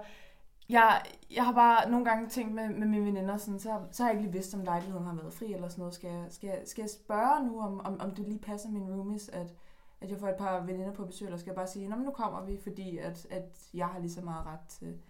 jeg, 0.71 1.01
jeg 1.31 1.45
har 1.45 1.53
bare 1.53 1.89
nogle 1.89 2.05
gange 2.05 2.29
tænkt 2.29 2.53
med, 2.53 2.69
med 2.69 2.87
mine 2.87 3.05
veninder, 3.05 3.37
sådan, 3.37 3.59
så, 3.59 3.79
så 3.91 4.03
har 4.03 4.09
jeg 4.09 4.19
ikke 4.19 4.29
lige 4.29 4.37
vidst, 4.37 4.55
om 4.55 4.63
lejligheden 4.63 5.05
har 5.05 5.15
været 5.15 5.33
fri 5.33 5.53
eller 5.53 5.67
sådan 5.67 5.81
noget. 5.81 5.93
Skal 5.93 6.09
jeg, 6.09 6.25
skal 6.29 6.47
jeg, 6.47 6.61
skal 6.65 6.81
jeg 6.81 6.89
spørge 6.89 7.47
nu, 7.47 7.61
om, 7.61 7.79
om, 7.79 7.99
om 7.99 8.11
det 8.15 8.27
lige 8.27 8.39
passer 8.39 8.69
mine 8.69 8.95
roomies, 8.95 9.29
at, 9.29 9.53
at 10.01 10.09
jeg 10.11 10.19
får 10.19 10.27
et 10.27 10.35
par 10.35 10.61
veninder 10.65 10.93
på 10.93 11.05
besøg, 11.05 11.25
eller 11.25 11.37
skal 11.37 11.49
jeg 11.49 11.55
bare 11.55 11.67
sige, 11.67 11.87
Nå, 11.87 11.95
men 11.95 12.05
nu 12.05 12.11
kommer 12.11 12.45
vi, 12.45 12.57
fordi 12.63 12.97
at, 12.97 13.27
at 13.29 13.69
jeg 13.73 13.87
har 13.87 13.99
lige 13.99 14.11
så 14.11 14.21
meget 14.21 14.45
ret 14.45 14.67
til, 14.69 15.01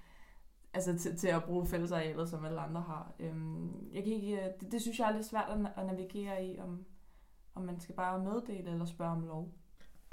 altså 0.73 0.97
til, 0.97 1.17
til 1.17 1.27
at 1.27 1.43
bruge 1.43 1.67
fællesarealet, 1.67 2.29
som 2.29 2.45
alle 2.45 2.61
andre 2.61 2.81
har. 2.81 3.11
Øhm, 3.19 3.89
jeg 3.93 4.03
kan 4.03 4.13
ikke, 4.13 4.35
øh, 4.35 4.49
det, 4.59 4.71
det 4.71 4.81
synes 4.81 4.99
jeg 4.99 5.09
er 5.09 5.15
lidt 5.15 5.25
svært 5.25 5.49
at, 5.49 5.71
at 5.77 5.85
navigere 5.85 6.45
i, 6.45 6.59
om, 6.59 6.85
om 7.55 7.63
man 7.63 7.79
skal 7.79 7.95
bare 7.95 8.19
meddele 8.19 8.71
eller 8.71 8.85
spørge 8.85 9.11
om 9.11 9.25
lov. 9.25 9.49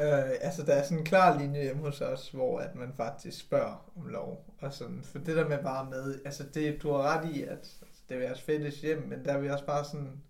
Øh, 0.00 0.31
altså, 0.40 0.62
der 0.62 0.73
er 0.75 0.83
sådan 0.83 0.99
en 0.99 1.05
klar 1.05 1.38
linje 1.38 1.62
hjemme 1.62 1.83
hos 1.83 2.00
os, 2.00 2.31
hvor 2.31 2.59
at 2.59 2.75
man 2.75 2.93
faktisk 2.97 3.40
spørger 3.40 3.90
om 3.97 4.07
lov. 4.07 4.55
Og 4.61 4.73
sådan, 4.73 5.02
for 5.02 5.19
det 5.19 5.37
der 5.37 5.49
med 5.49 5.62
bare 5.62 5.90
med, 5.90 6.21
altså 6.25 6.45
det, 6.55 6.83
du 6.83 6.93
har 6.93 7.02
ret 7.02 7.37
i, 7.37 7.43
at 7.43 7.50
altså, 7.50 8.02
det 8.09 8.17
er 8.17 8.21
jeres 8.21 8.43
fælles 8.43 8.81
hjem, 8.81 9.02
men 9.09 9.25
der 9.25 9.33
er 9.33 9.38
vi 9.38 9.49
også 9.49 9.67
bare 9.67 9.85
sådan, 9.85 10.23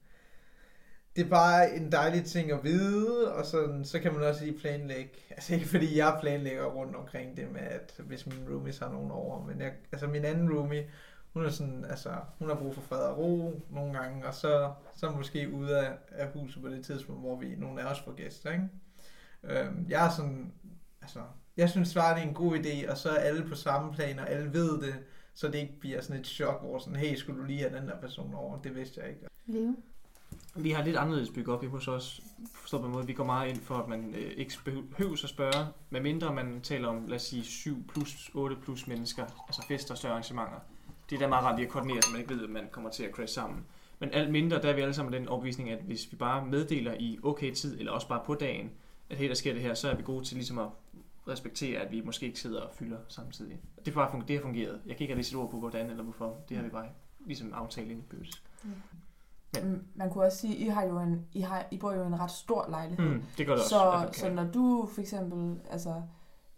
det 1.16 1.24
er 1.24 1.28
bare 1.28 1.76
en 1.76 1.92
dejlig 1.92 2.24
ting 2.24 2.52
at 2.52 2.64
vide, 2.64 3.34
og 3.34 3.46
sådan, 3.46 3.84
så 3.84 4.00
kan 4.00 4.12
man 4.14 4.22
også 4.22 4.44
lige 4.44 4.58
planlægge, 4.58 5.12
altså 5.30 5.54
ikke 5.54 5.68
fordi 5.68 5.98
jeg 5.98 6.18
planlægger 6.20 6.64
rundt 6.64 6.96
omkring 6.96 7.36
det 7.36 7.52
med, 7.52 7.60
at 7.60 7.94
hvis 7.98 8.26
min 8.26 8.48
roomies 8.50 8.78
har 8.78 8.92
nogen 8.92 9.10
over, 9.10 9.44
men 9.46 9.60
jeg, 9.60 9.72
altså 9.92 10.06
min 10.06 10.24
anden 10.24 10.52
roomie, 10.52 10.90
hun 11.32 11.44
er 11.44 11.50
sådan, 11.50 11.84
altså, 11.84 12.10
hun 12.38 12.48
har 12.48 12.56
brug 12.56 12.74
for 12.74 12.80
fred 12.82 12.98
og 12.98 13.18
ro 13.18 13.62
nogle 13.70 13.98
gange, 13.98 14.26
og 14.26 14.34
så, 14.34 14.72
så 14.96 15.10
måske 15.10 15.50
ude 15.50 15.78
af, 15.78 15.92
af 16.10 16.28
huset 16.32 16.62
på 16.62 16.68
det 16.68 16.84
tidspunkt, 16.84 17.22
hvor 17.22 17.36
vi, 17.36 17.54
nogle 17.56 17.82
af 17.82 17.90
os 17.90 18.00
får 18.00 18.12
gæster, 18.12 18.52
ikke? 18.52 18.68
Øhm, 19.44 19.86
jeg 19.88 20.06
er 20.06 20.10
sådan, 20.10 20.52
altså, 21.02 21.20
jeg 21.56 21.70
synes 21.70 21.94
bare, 21.94 22.14
det 22.14 22.24
er 22.24 22.28
en 22.28 22.34
god 22.34 22.58
idé, 22.58 22.90
og 22.90 22.98
så 22.98 23.10
er 23.10 23.16
alle 23.16 23.44
på 23.48 23.54
samme 23.54 23.92
plan, 23.92 24.18
og 24.18 24.30
alle 24.30 24.52
ved 24.52 24.80
det, 24.80 24.94
så 25.34 25.46
det 25.46 25.58
ikke 25.58 25.80
bliver 25.80 26.00
sådan 26.00 26.20
et 26.20 26.26
chok, 26.26 26.62
hvor 26.62 26.78
sådan, 26.78 26.96
hey, 26.96 27.14
skulle 27.14 27.40
du 27.40 27.46
lige 27.46 27.58
have 27.58 27.76
den 27.78 27.88
der 27.88 28.00
person 28.00 28.34
over? 28.34 28.58
Det 28.62 28.74
vidste 28.74 29.00
jeg 29.00 29.08
ikke. 29.08 29.26
Leo? 29.46 29.74
Vi 30.54 30.70
har 30.70 30.84
lidt 30.84 30.96
anderledes 30.96 31.30
bygget 31.30 31.56
op 31.56 31.64
i 31.64 31.66
hos 31.66 31.88
os. 31.88 32.20
Forstået 32.54 32.80
på 32.80 32.86
en 32.86 32.92
måde, 32.92 33.06
vi 33.06 33.12
går 33.12 33.24
meget 33.24 33.50
ind 33.50 33.60
for, 33.60 33.74
at 33.74 33.88
man 33.88 34.14
øh, 34.14 34.32
ikke 34.36 34.54
behøver 34.64 35.12
at 35.12 35.28
spørge, 35.28 35.66
medmindre 35.90 36.34
man 36.34 36.60
taler 36.60 36.88
om, 36.88 37.06
lad 37.06 37.16
os 37.16 37.22
sige, 37.22 37.44
7 37.44 37.86
plus, 37.88 38.30
8 38.34 38.56
plus 38.56 38.86
mennesker, 38.86 39.26
altså 39.46 39.62
fester 39.68 39.94
og 39.94 39.98
større 39.98 40.12
arrangementer. 40.12 40.60
Det 41.10 41.16
er 41.16 41.20
da 41.20 41.26
meget 41.26 41.44
rart 41.44 41.56
lige 41.56 41.66
at 41.66 41.72
koordinere, 41.72 42.02
så 42.02 42.08
man 42.12 42.20
ikke 42.20 42.34
ved, 42.34 42.44
at 42.44 42.50
man 42.50 42.68
kommer 42.70 42.90
til 42.90 43.04
at 43.04 43.12
crash 43.12 43.34
sammen. 43.34 43.64
Men 43.98 44.10
alt 44.12 44.30
mindre, 44.30 44.62
der 44.62 44.68
er 44.68 44.74
vi 44.74 44.80
alle 44.80 44.94
sammen 44.94 45.10
med 45.10 45.20
den 45.20 45.28
overbevisning, 45.28 45.70
at 45.70 45.78
hvis 45.82 46.08
vi 46.10 46.16
bare 46.16 46.46
meddeler 46.46 46.94
i 46.98 47.18
okay 47.22 47.52
tid, 47.52 47.78
eller 47.78 47.92
også 47.92 48.08
bare 48.08 48.22
på 48.26 48.34
dagen, 48.34 48.70
at 49.10 49.16
hey, 49.16 49.28
der 49.28 49.34
sker 49.34 49.52
det 49.52 49.62
her, 49.62 49.74
så 49.74 49.90
er 49.90 49.94
vi 49.96 50.02
gode 50.02 50.24
til 50.24 50.36
ligesom 50.36 50.58
at 50.58 50.66
respektere, 51.28 51.80
at 51.80 51.92
vi 51.92 52.00
måske 52.00 52.26
ikke 52.26 52.40
sidder 52.40 52.60
og 52.60 52.70
fylder 52.74 52.98
samtidig. 53.08 53.60
Det, 53.84 53.94
bare, 53.94 54.08
fun- 54.10 54.24
det 54.28 54.36
har 54.36 54.42
fungeret. 54.42 54.80
Jeg 54.86 54.96
kan 54.96 55.04
ikke 55.04 55.14
rigtig 55.14 55.26
sætte 55.26 55.36
ord 55.42 55.50
på, 55.50 55.58
hvordan 55.58 55.90
eller 55.90 56.02
hvorfor. 56.02 56.36
Det 56.48 56.56
har 56.56 56.64
vi 56.64 56.70
bare 56.70 56.86
ligesom 57.26 57.52
aftalt 57.54 57.90
indbyrdes. 57.90 58.42
Ja. 59.56 59.64
Mm, 59.64 59.82
Man 59.94 60.10
kunne 60.10 60.24
også 60.24 60.38
sige, 60.38 60.56
I 60.56 60.68
har 60.68 60.84
jo 60.84 60.98
en, 61.00 61.26
I, 61.32 61.40
har, 61.40 61.66
I 61.70 61.78
bor 61.78 61.92
jo 61.92 62.02
i 62.02 62.06
en 62.06 62.20
ret 62.20 62.30
stor 62.30 62.66
lejlighed. 62.68 63.06
Mm, 63.08 63.22
det 63.38 63.46
gør 63.46 63.52
det 63.52 63.62
også. 63.62 63.68
så, 63.68 63.90
at 63.92 64.08
vi 64.08 64.14
så 64.18 64.30
når 64.30 64.44
du 64.44 64.88
for 64.94 65.00
eksempel 65.00 65.60
altså, 65.70 66.02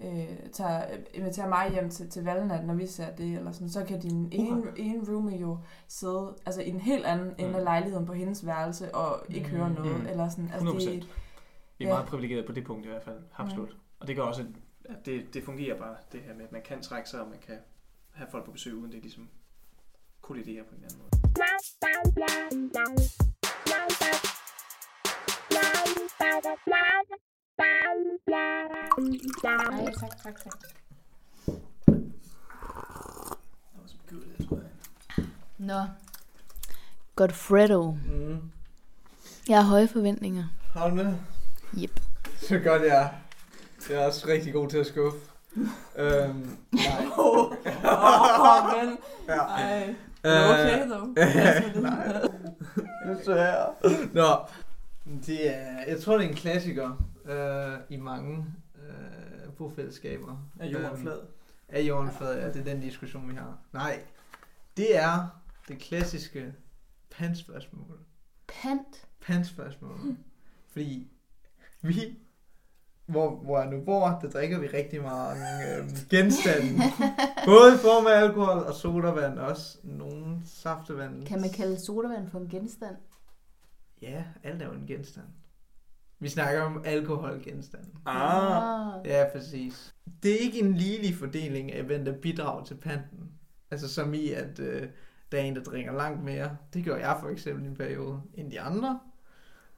øh, 0.01 0.29
tager, 0.53 0.85
inviterer 1.15 1.49
mig 1.49 1.71
hjem 1.73 1.91
til, 1.91 2.11
til 2.11 2.25
valgnat, 2.25 2.65
når 2.67 2.75
vi 2.75 2.87
ser 2.87 3.11
det, 3.17 3.37
eller 3.37 3.53
sådan, 3.53 3.71
så 3.71 3.85
kan 3.85 4.01
din 4.01 4.29
ene, 4.33 4.63
ene 4.77 5.13
roomie 5.13 5.39
jo 5.41 5.59
sidde 5.89 6.35
altså, 6.47 6.63
i 6.63 6.69
en 6.69 6.81
helt 6.81 7.05
anden 7.07 7.27
ende 7.39 7.55
af 7.55 7.61
Mm. 7.61 7.65
lejligheden 7.65 8.07
på 8.07 8.13
hendes 8.13 8.47
værelse, 8.47 8.95
og 8.95 9.23
ikke 9.29 9.49
Mm. 9.51 9.57
høre 9.57 9.71
noget. 9.71 10.01
Mm. 10.01 10.07
Eller 10.07 10.29
sådan. 10.29 10.51
Altså, 10.55 10.69
100%. 10.73 10.91
det, 10.91 11.09
Vi 11.81 11.85
er 11.85 11.89
Ja. 11.89 11.95
meget 11.95 12.09
privilegeret 12.09 12.47
på 12.47 12.53
det 12.53 12.65
punkt 12.65 12.87
i 12.87 12.89
hvert 12.89 13.03
fald. 13.03 13.19
Absolut. 13.37 13.77
Og 14.01 14.07
det 14.07 14.17
gør 14.17 14.23
også, 14.23 14.47
at 14.85 15.07
det, 15.07 15.35
det 15.35 15.45
fungerer 15.45 15.79
bare, 15.79 15.97
det 16.13 16.21
her 16.23 16.35
med, 16.35 16.45
at 16.45 16.53
man 16.53 16.63
kan 16.63 16.83
trække 16.83 17.09
sig, 17.09 17.21
og 17.21 17.29
man 17.29 17.39
kan 17.47 17.59
have 18.13 18.29
folk 18.31 18.45
på 18.45 18.51
besøg, 18.51 18.75
uden 18.75 18.93
det 18.93 19.03
ligesom 19.03 19.29
kolliderer 20.21 20.65
på 20.65 20.75
en 20.75 20.77
eller 20.85 20.89
anden 20.89 20.99
måde. 20.99 21.11
Nej, 29.43 29.93
tak, 30.01 30.23
tak, 30.23 30.37
tak. 30.45 30.55
Nå. 35.59 35.81
Godfredo. 37.17 37.91
Mm. 37.91 38.51
Jeg 39.49 39.59
har 39.63 39.69
høje 39.71 39.89
forventninger. 39.89 40.45
Har 40.73 40.91
du 40.91 40.97
det? 40.99 41.19
Yep. 41.79 42.01
Så 42.37 42.59
godt, 42.59 42.83
jeg 42.83 43.15
Jeg 43.91 44.03
er 44.03 44.07
også 44.07 44.29
rigtig 44.29 44.53
god 44.53 44.69
til 44.69 44.79
at 44.79 44.87
skuffe. 44.87 45.19
øhm, 45.97 46.57
nej. 46.73 47.07
Åh, 47.19 47.53
men... 48.77 48.99
Ja. 49.29 49.39
Ej. 49.39 49.95
Er 50.23 50.47
det 50.47 50.51
okay, 50.51 50.91
dog? 50.91 51.09
Altså, 51.17 51.69
det- 51.75 51.83
nej. 51.83 52.23
Desværre. 53.19 53.75
Nå. 54.13 54.47
Det 55.27 55.57
er, 55.57 55.85
jeg 55.89 56.01
tror, 56.03 56.17
det 56.19 56.25
er 56.25 56.29
en 56.29 56.35
klassiker 56.37 57.05
øh, 57.25 57.79
i 57.89 57.97
mange 57.97 58.47
øh, 58.77 59.53
bofællesskaber. 59.59 60.37
Er 60.61 60.67
jorden 60.67 60.87
Øhm, 60.91 61.03
flad? 61.03 61.19
Er 61.69 61.81
jorden 61.83 62.11
flad, 62.19 62.39
ja. 62.41 62.49
Det 62.49 62.57
er 62.61 62.65
den 62.65 62.81
diskussion, 62.81 63.31
vi 63.31 63.35
har. 63.35 63.59
Nej. 63.73 64.01
Det 64.77 64.97
er 64.97 65.43
det 65.69 65.79
klassiske 65.79 66.53
pantspørgsmål. 67.11 67.99
Pant. 68.63 69.07
Pantspørgsmål. 69.27 70.17
Fordi 70.73 71.11
vi, 71.83 72.19
hvor, 73.07 73.37
hvor 73.37 73.59
jeg 73.59 73.71
nu 73.71 73.81
bor, 73.85 74.19
der 74.23 74.31
drikker 74.31 74.59
vi 74.59 74.67
rigtig 74.67 75.03
mange 75.03 75.77
øh, 75.77 75.89
genstande. 76.11 76.83
Både 77.51 77.75
i 77.75 77.79
form 77.79 78.07
af 78.07 78.11
alkohol 78.11 78.59
og 78.59 78.75
sodavand, 78.75 79.39
også 79.39 79.79
nogle 79.85 80.41
saftevand. 80.45 81.27
Kan 81.27 81.41
man 81.41 81.51
kalde 81.51 81.81
sodavand 81.81 82.29
for 82.29 82.39
en 82.39 82.49
genstand? 82.49 82.97
Ja, 84.03 84.25
alt 84.43 84.63
er 84.63 84.67
jo 84.67 84.73
en 84.73 84.87
genstand. 84.87 85.27
Vi 86.19 86.29
snakker 86.29 86.63
om 86.63 86.83
alkoholgenstande. 86.85 87.89
Ah. 88.07 89.07
Ja, 89.07 89.25
præcis. 89.33 89.95
Det 90.23 90.33
er 90.33 90.39
ikke 90.39 90.61
en 90.61 90.75
ligelig 90.75 91.15
fordeling 91.15 91.73
af, 91.73 91.83
hvem 91.83 92.05
der 92.05 92.13
bidrager 92.13 92.65
til 92.65 92.75
panten. 92.75 93.33
Altså 93.71 93.89
som 93.89 94.15
i, 94.15 94.31
at 94.31 94.59
øh, 94.59 94.89
der 95.33 95.39
er 95.39 95.43
en, 95.43 95.57
der 95.57 95.63
drikker 95.63 95.93
langt 95.93 96.25
mere. 96.25 96.57
Det 96.75 96.85
gør 96.85 96.97
jeg 96.97 97.17
for 97.21 97.29
eksempel 97.29 97.65
i 97.65 97.69
en 97.69 97.77
periode, 97.77 98.23
end 98.35 98.51
de 98.51 98.61
andre. 98.61 99.01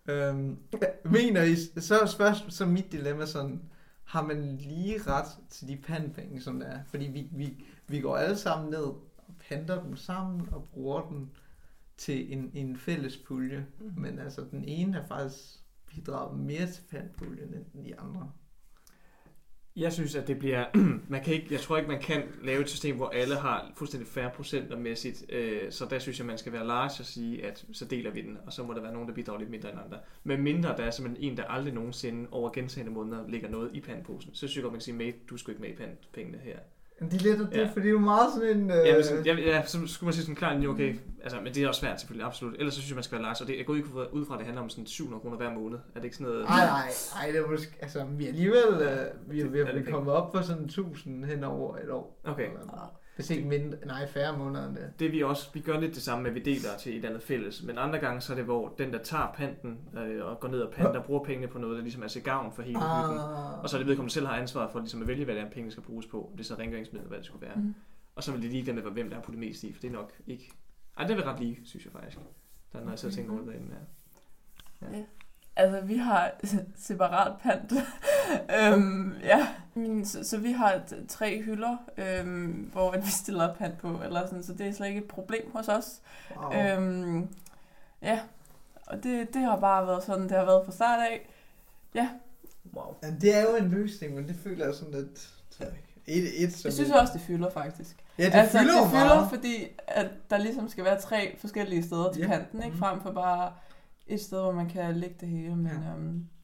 Øhm, 0.06 0.58
mener 1.04 1.42
I, 1.42 1.56
så 1.80 2.00
er 2.00 2.06
spørgsmålet, 2.06 2.54
så 2.54 2.66
mit 2.66 2.92
dilemma 2.92 3.26
sådan, 3.26 3.62
har 4.04 4.22
man 4.22 4.56
lige 4.56 5.02
ret 5.02 5.28
til 5.50 5.68
de 5.68 5.76
pandpenge, 5.76 6.40
som 6.40 6.60
der 6.60 6.66
er? 6.66 6.80
Fordi 6.86 7.04
vi, 7.04 7.28
vi, 7.32 7.64
vi 7.86 8.00
går 8.00 8.16
alle 8.16 8.36
sammen 8.36 8.70
ned 8.70 8.82
og 8.82 9.34
panter 9.48 9.82
dem 9.82 9.96
sammen 9.96 10.48
og 10.52 10.68
bruger 10.68 11.08
dem 11.08 11.28
til 11.96 12.32
en, 12.32 12.50
en 12.54 12.76
fælles 12.76 13.16
pulje. 13.16 13.66
Mhm. 13.78 14.00
Men 14.00 14.18
altså, 14.18 14.44
den 14.50 14.64
ene 14.64 14.92
har 14.92 15.06
faktisk 15.06 15.38
bidraget 15.86 16.40
mere 16.40 16.66
til 16.66 16.82
pantpuljen 16.90 17.54
end 17.74 17.84
de 17.84 18.00
andre. 18.00 18.32
Jeg 19.76 19.92
synes, 19.92 20.14
at 20.14 20.28
det 20.28 20.38
bliver... 20.38 20.64
man 21.08 21.22
kan 21.24 21.34
ikke, 21.34 21.46
jeg 21.50 21.60
tror 21.60 21.76
ikke, 21.76 21.88
man 21.88 22.00
kan 22.00 22.22
lave 22.42 22.60
et 22.60 22.68
system, 22.68 22.96
hvor 22.96 23.08
alle 23.08 23.36
har 23.36 23.72
fuldstændig 23.76 24.08
færre 24.08 24.30
procentermæssigt. 24.30 25.24
Øh, 25.28 25.72
så 25.72 25.86
der 25.90 25.98
synes 25.98 26.18
jeg, 26.18 26.26
man 26.26 26.38
skal 26.38 26.52
være 26.52 26.66
large 26.66 27.00
og 27.00 27.06
sige, 27.06 27.44
at 27.44 27.64
så 27.72 27.84
deler 27.84 28.10
vi 28.10 28.20
den, 28.22 28.38
og 28.46 28.52
så 28.52 28.62
må 28.62 28.72
der 28.72 28.82
være 28.82 28.92
nogen, 28.92 29.08
der 29.08 29.14
bidrager 29.14 29.38
lidt 29.38 29.50
mindre 29.50 29.70
end 29.70 29.80
andre. 29.84 29.98
Men 30.24 30.42
mindre 30.42 30.76
der 30.76 30.84
er 30.84 30.90
simpelthen 30.90 31.30
en, 31.30 31.36
der 31.36 31.44
aldrig 31.44 31.74
nogensinde 31.74 32.28
over 32.30 32.50
gentagende 32.50 32.92
måneder 32.92 33.28
lægger 33.28 33.48
noget 33.48 33.70
i 33.74 33.80
pandposen. 33.80 34.34
Så 34.34 34.38
synes 34.38 34.56
jeg 34.56 34.62
godt, 34.62 34.72
man 34.72 34.78
kan 34.78 34.84
sige, 34.84 34.96
mate, 34.96 35.16
du 35.30 35.36
skulle 35.36 35.54
ikke 35.54 35.62
med 35.62 35.70
i 35.70 35.76
pandpengene 35.76 36.38
her. 36.38 36.58
Men 37.02 37.10
det 37.10 37.20
er 37.20 37.24
lidt 37.24 37.38
det, 37.38 37.56
Ja. 37.56 37.60
ja. 37.60 37.66
for 37.72 37.80
det 37.80 37.86
er 37.86 37.90
jo 37.90 37.98
meget 37.98 38.28
sådan 38.34 38.56
en... 38.58 38.70
Øh... 38.70 38.76
Jamen, 38.86 39.04
sådan, 39.04 39.26
ja, 39.26 39.34
ja, 39.34 39.66
så 39.66 39.78
skulle 39.86 40.06
man 40.06 40.12
sige 40.14 40.22
sådan 40.24 40.34
klar 40.36 40.52
linje, 40.52 40.68
okay. 40.68 40.96
Altså, 41.22 41.40
men 41.40 41.54
det 41.54 41.62
er 41.62 41.68
også 41.68 41.80
svært 41.80 42.00
selvfølgelig, 42.00 42.26
absolut. 42.26 42.54
Ellers 42.58 42.74
så 42.74 42.80
synes 42.80 42.90
jeg, 42.90 42.94
man 42.94 43.04
skal 43.04 43.14
være 43.18 43.22
large. 43.22 43.44
Og 43.44 43.46
det, 43.48 43.56
jeg 43.58 43.66
går 43.66 43.74
ikke 43.74 43.88
ud 44.12 44.24
fra, 44.26 44.34
at 44.34 44.38
det 44.38 44.46
handler 44.46 44.62
om 44.62 44.68
sådan 44.68 44.86
700 44.86 45.20
kroner 45.20 45.36
hver 45.36 45.52
måned. 45.54 45.78
Er 45.78 45.94
det 45.94 46.04
ikke 46.04 46.16
sådan 46.16 46.32
noget... 46.32 46.44
Ej, 46.46 46.66
nej, 46.66 46.88
ej, 47.20 47.26
det 47.30 47.36
er 47.40 47.46
måske... 47.50 47.78
Altså, 47.82 48.04
vi 48.04 48.24
er 48.24 48.28
alligevel... 48.28 48.72
Øh, 48.80 49.30
vi, 49.32 49.40
Er 49.40 49.46
vi 49.48 49.58
det 49.58 49.88
er 49.88 49.90
kommet 49.90 50.14
op 50.14 50.32
på 50.32 50.42
sådan 50.42 50.64
1000 50.64 51.24
hen 51.24 51.44
over 51.44 51.76
et 51.76 51.90
år. 51.90 52.20
Okay. 52.24 52.44
Eller 52.44 52.66
noget. 52.66 52.90
Hvis 53.14 53.30
ikke 53.30 53.48
mindre... 53.48 53.78
Nej, 53.86 54.08
færre 54.08 54.38
måneder 54.38 54.66
end 54.68 54.76
det. 54.76 54.92
Det 54.98 55.12
vi 55.12 55.22
også, 55.22 55.48
vi 55.54 55.60
gør 55.60 55.80
lidt 55.80 55.94
det 55.94 56.02
samme 56.02 56.22
med, 56.22 56.30
at 56.30 56.34
vi 56.34 56.40
deler 56.40 56.76
til 56.78 56.98
et 56.98 57.04
andet 57.04 57.22
fælles, 57.22 57.62
men 57.62 57.78
andre 57.78 57.98
gange 57.98 58.20
så 58.20 58.32
er 58.32 58.36
det, 58.36 58.44
hvor 58.44 58.74
den, 58.78 58.92
der 58.92 58.98
tager 58.98 59.32
panten 59.36 59.78
øh, 59.98 60.26
og 60.26 60.40
går 60.40 60.48
ned 60.48 60.60
og 60.60 60.72
panter, 60.72 61.02
bruger 61.02 61.24
pengene 61.24 61.48
på 61.48 61.58
noget, 61.58 61.76
der 61.76 61.82
ligesom 61.82 62.02
er 62.02 62.08
til 62.08 62.22
gavn 62.22 62.52
for 62.52 62.62
hele 62.62 62.78
hyggen. 62.78 63.18
Ah. 63.18 63.62
Og 63.62 63.68
så 63.68 63.76
er 63.76 63.78
det 63.78 63.88
vedkommende 63.88 64.14
selv 64.14 64.26
har 64.26 64.36
ansvar 64.36 64.68
for 64.68 64.78
ligesom 64.78 65.02
at 65.02 65.08
vælge, 65.08 65.24
hvad 65.24 65.34
det 65.34 65.42
er, 65.42 65.50
pengene 65.50 65.70
skal 65.70 65.82
bruges 65.82 66.06
på. 66.06 66.30
Det 66.32 66.40
er 66.40 66.44
så 66.44 66.54
rengøringsmiddel, 66.54 67.08
hvad 67.08 67.18
det 67.18 67.26
skulle 67.26 67.46
være. 67.46 67.56
Mm. 67.56 67.74
Og 68.14 68.22
så 68.22 68.32
vil 68.32 68.42
det 68.42 68.50
lige 68.50 68.66
den, 68.66 68.76
der 68.76 68.90
hvem 68.90 69.08
der 69.08 69.16
har 69.16 69.22
puttet 69.22 69.40
mest 69.40 69.62
i, 69.62 69.72
for 69.72 69.80
det 69.80 69.88
er 69.88 69.92
nok 69.92 70.12
ikke... 70.26 70.52
Ej, 70.98 71.06
det 71.06 71.18
er 71.18 71.26
ret 71.32 71.40
lige, 71.40 71.60
synes 71.64 71.84
jeg 71.84 71.92
faktisk. 71.92 72.18
Der 72.72 72.78
er, 72.78 72.82
når 72.82 72.90
jeg 72.90 72.98
så 72.98 73.10
tænker 73.10 73.32
over 73.32 73.40
det 73.40 73.48
derinde 73.48 73.68
her. 73.70 75.04
Altså, 75.56 75.80
vi 75.80 75.96
har 75.96 76.32
separat 76.76 77.40
pant. 77.42 77.72
Øhm, 78.60 79.14
ja, 79.22 79.48
Men 79.74 80.04
så, 80.06 80.24
så 80.24 80.38
vi 80.38 80.52
har 80.52 80.72
t- 80.72 81.06
tre 81.08 81.42
hylder, 81.42 81.76
øhm, 81.96 82.70
hvor 82.72 82.90
at 82.90 83.06
vi 83.06 83.10
stiller 83.10 83.54
pant 83.54 83.78
på, 83.78 84.00
eller 84.04 84.26
sådan, 84.26 84.42
så 84.42 84.52
det 84.52 84.66
er 84.68 84.72
slet 84.72 84.88
ikke 84.88 85.00
et 85.00 85.08
problem 85.08 85.50
hos 85.54 85.68
os. 85.68 86.00
Wow. 86.36 86.52
Øhm, 86.52 87.28
ja, 88.02 88.20
og 88.86 89.02
det, 89.02 89.34
det 89.34 89.42
har 89.42 89.56
bare 89.60 89.86
været 89.86 90.02
sådan, 90.04 90.22
det 90.22 90.30
har 90.36 90.44
været 90.44 90.64
fra 90.64 90.72
start 90.72 90.98
af. 91.00 91.28
Wow. 92.74 92.94
Ja, 93.02 93.10
det 93.20 93.36
er 93.36 93.42
jo 93.42 93.56
en 93.56 93.68
løsning, 93.68 94.14
men 94.14 94.28
det 94.28 94.36
føler 94.36 94.64
jeg 94.64 94.74
sådan 94.74 94.94
lidt... 94.94 95.28
Et, 96.06 96.42
et, 96.44 96.52
som 96.52 96.68
Jeg 96.68 96.72
synes 96.72 96.90
et- 96.90 96.96
også, 97.00 97.12
det 97.12 97.20
fylder 97.22 97.50
faktisk. 97.50 97.96
Ja, 98.18 98.24
det 98.26 98.34
altså, 98.34 98.58
fylder 98.58 98.80
det 98.82 98.90
fylder, 98.90 99.04
meget. 99.14 99.28
fordi 99.28 99.64
at 99.88 100.06
der 100.30 100.38
ligesom 100.38 100.68
skal 100.68 100.84
være 100.84 101.00
tre 101.00 101.36
forskellige 101.38 101.82
steder 101.82 102.12
til 102.12 102.22
Ja. 102.22 102.28
panten, 102.28 102.58
ikke? 102.62 102.70
Mhm. 102.70 102.78
Frem 102.78 103.00
for 103.02 103.12
bare 103.12 103.52
et 104.06 104.20
sted, 104.20 104.40
hvor 104.40 104.52
man 104.52 104.68
kan 104.68 104.96
lægge 104.96 105.16
det 105.20 105.28
hele. 105.28 105.56
Men 105.56 105.66
Ja. 105.66 105.72
ja, 105.72 105.94
øhm, 105.96 106.16
ja. 106.18 106.41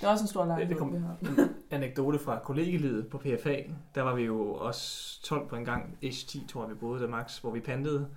Det 0.00 0.06
er 0.06 0.08
også 0.10 0.24
en 0.24 0.28
stor 0.28 0.44
lejlighed, 0.44 0.76
kom- 0.76 0.92
vi 0.92 0.98
har. 0.98 1.16
En 1.44 1.50
anekdote 1.70 2.18
fra 2.18 2.38
kollegelivet 2.44 3.08
på 3.08 3.18
PFA. 3.18 3.56
Der 3.94 4.02
var 4.02 4.14
vi 4.14 4.22
jo 4.22 4.54
også 4.54 5.22
12 5.22 5.48
på 5.48 5.56
en 5.56 5.64
gang, 5.64 5.98
ish 6.00 6.28
10 6.28 6.44
tror 6.48 6.62
jeg 6.62 6.70
vi 6.70 6.74
boede 6.74 7.00
der 7.02 7.08
max, 7.08 7.38
hvor 7.38 7.50
vi 7.50 7.60
pantede. 7.60 8.08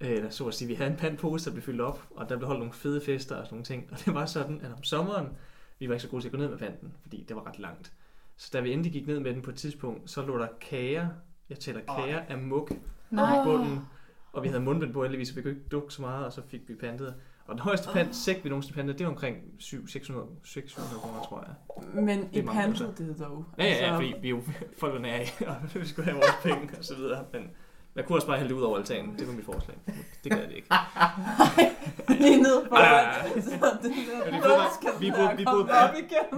Øh, 0.00 0.10
Eller 0.10 0.30
så 0.30 0.46
at 0.46 0.54
sige, 0.54 0.68
vi 0.68 0.74
havde 0.74 0.90
en 0.90 0.96
pandpose, 0.96 1.44
der 1.44 1.50
blev 1.50 1.62
fyldt 1.62 1.80
op, 1.80 2.06
og 2.16 2.28
der 2.28 2.36
blev 2.36 2.46
holdt 2.46 2.58
nogle 2.60 2.72
fede 2.72 3.00
fester 3.00 3.36
og 3.36 3.46
sådan 3.46 3.54
nogle 3.54 3.64
ting. 3.64 3.88
Og 3.92 3.98
det 4.04 4.14
var 4.14 4.26
sådan, 4.26 4.60
at 4.60 4.72
om 4.72 4.82
sommeren, 4.82 5.28
vi 5.78 5.88
var 5.88 5.94
ikke 5.94 6.02
så 6.02 6.08
gode 6.08 6.22
til 6.22 6.28
at 6.28 6.32
gå 6.32 6.38
ned 6.38 6.48
med 6.48 6.58
panten, 6.58 6.92
fordi 7.02 7.24
det 7.28 7.36
var 7.36 7.46
ret 7.46 7.58
langt. 7.58 7.92
Så 8.36 8.50
da 8.52 8.60
vi 8.60 8.72
endelig 8.72 8.92
gik 8.92 9.06
ned 9.06 9.20
med 9.20 9.34
den 9.34 9.42
på 9.42 9.50
et 9.50 9.56
tidspunkt, 9.56 10.10
så 10.10 10.22
lå 10.26 10.38
der 10.38 10.46
kager, 10.60 11.08
jeg 11.50 11.58
tæller 11.58 11.80
kager 11.96 12.20
af 12.28 12.38
muk 12.38 12.72
Nej. 13.10 13.42
i 13.42 13.44
bunden, 13.44 13.80
og 14.32 14.42
vi 14.42 14.48
havde 14.48 14.62
mundbind 14.62 14.92
på 14.92 15.02
heldigvis, 15.02 15.28
så 15.28 15.34
vi 15.34 15.42
kunne 15.42 15.50
ikke 15.50 15.68
dukke 15.70 15.94
så 15.94 16.02
meget, 16.02 16.26
og 16.26 16.32
så 16.32 16.42
fik 16.48 16.68
vi 16.68 16.74
pantet. 16.74 17.14
Og 17.52 17.58
den 17.58 17.62
højeste 17.62 17.88
pant, 17.92 18.16
sæk 18.16 18.44
vi 18.44 18.48
nogensinde 18.48 18.76
pantede, 18.76 18.98
det 18.98 19.06
var 19.06 19.12
omkring 19.12 19.36
700-600 19.60 20.12
600 20.44 21.00
kroner, 21.00 21.22
tror 21.28 21.44
jeg. 21.46 21.54
Men 22.04 22.28
I 22.32 22.38
er 22.38 22.42
pantede 22.42 22.94
det 22.98 23.18
dog. 23.18 23.44
Ja, 23.58 23.64
ja, 23.64 23.86
ja, 23.86 23.96
fordi 23.96 24.14
vi 24.20 24.26
er 24.26 24.30
jo 24.30 24.42
folk 24.80 24.94
er 24.94 24.98
og 25.46 25.56
vi 25.80 25.86
skulle 25.86 26.10
have 26.10 26.16
vores 26.16 26.36
penge 26.42 26.78
og 26.78 26.84
så 26.84 26.96
videre. 26.96 27.24
Men 27.32 27.42
Jeg 27.96 28.04
kunne 28.04 28.16
også 28.18 28.26
bare 28.26 28.36
hælde 28.36 28.48
det 28.54 28.58
ud 28.58 28.62
over 28.62 28.78
altanen. 28.78 29.14
Det 29.18 29.26
var 29.28 29.32
mit 29.34 29.44
forslag. 29.44 29.76
Det 30.24 30.32
gør 30.32 30.38
det 30.40 30.52
ikke. 30.56 30.68
Lige 32.24 32.42
ned 32.42 32.66
på 32.68 32.76
vi 35.00 35.10
boede- 35.10 35.36
vi 35.36 35.44
boede- 35.44 35.68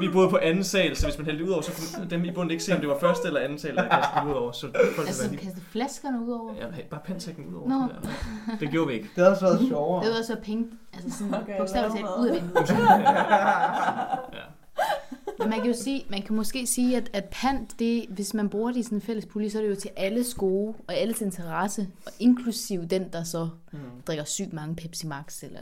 vi 0.00 0.08
boede- 0.12 0.30
på 0.30 0.36
anden 0.42 0.64
sal, 0.64 0.96
så 0.96 1.06
hvis 1.06 1.18
man 1.18 1.24
hældte 1.26 1.42
det 1.42 1.48
ud 1.48 1.52
over, 1.52 1.62
så 1.62 1.72
kunne 1.98 2.10
dem 2.10 2.24
i 2.24 2.30
bunden 2.30 2.50
ikke 2.50 2.64
se, 2.64 2.74
om 2.74 2.80
det 2.80 2.88
var 2.88 2.98
første 2.98 3.28
eller 3.28 3.40
anden 3.40 3.58
sal, 3.58 3.76
der 3.76 3.88
kastede 3.88 4.26
ud 4.26 4.32
over. 4.32 4.52
Så 4.52 4.66
folk 4.96 5.08
Altså, 5.08 5.28
lige... 5.30 5.40
kaste 5.40 5.60
flaskerne 5.60 6.24
ud 6.26 6.32
over. 6.32 6.54
Ja, 6.60 6.66
bare 6.90 7.00
pansækken 7.04 7.44
ud 7.46 7.54
over. 7.54 7.68
Nå. 7.68 7.74
Det, 7.82 7.96
der. 8.02 8.56
det 8.60 8.70
gjorde 8.70 8.86
vi 8.88 8.94
ikke. 8.94 9.04
Det 9.04 9.16
havde 9.16 9.30
også 9.30 9.44
været 9.46 9.60
sjovere. 9.68 10.04
Det 10.04 10.10
var 10.14 10.22
så 10.22 10.36
penge, 10.44 10.66
altså 10.94 11.18
sådan 11.18 11.34
Okay, 11.34 11.42
okay, 11.42 11.58
bogstaveligt 11.58 11.96
talt 11.96 12.08
ud 12.20 12.26
af 12.26 12.34
vinduet. 12.34 12.68
Ja. 14.38 14.44
Men 15.38 15.48
man 15.50 15.58
kan 15.58 15.66
jo 15.70 15.76
sige, 15.76 16.04
man 16.10 16.22
kan 16.22 16.36
måske 16.36 16.66
sige, 16.66 16.96
at, 16.96 17.10
at 17.12 17.24
pant, 17.24 17.78
det, 17.78 18.06
hvis 18.08 18.34
man 18.34 18.48
bruger 18.50 18.70
det 18.72 18.78
i 18.78 18.82
sådan 18.82 18.98
en 18.98 19.02
fælles 19.02 19.26
pulje, 19.26 19.50
så 19.50 19.58
er 19.58 19.62
det 19.62 19.70
jo 19.70 19.74
til 19.80 19.90
alles 19.96 20.34
gode 20.34 20.74
og 20.88 20.94
alles 20.94 21.20
interesse, 21.20 21.88
og 22.06 22.12
inklusiv 22.18 22.86
den, 22.86 23.12
der 23.12 23.24
så 23.24 23.48
Mm. 23.72 23.78
drikker 24.06 24.24
sygt 24.24 24.52
mange 24.52 24.76
Pepsi 24.76 25.06
Max, 25.06 25.42
eller 25.42 25.60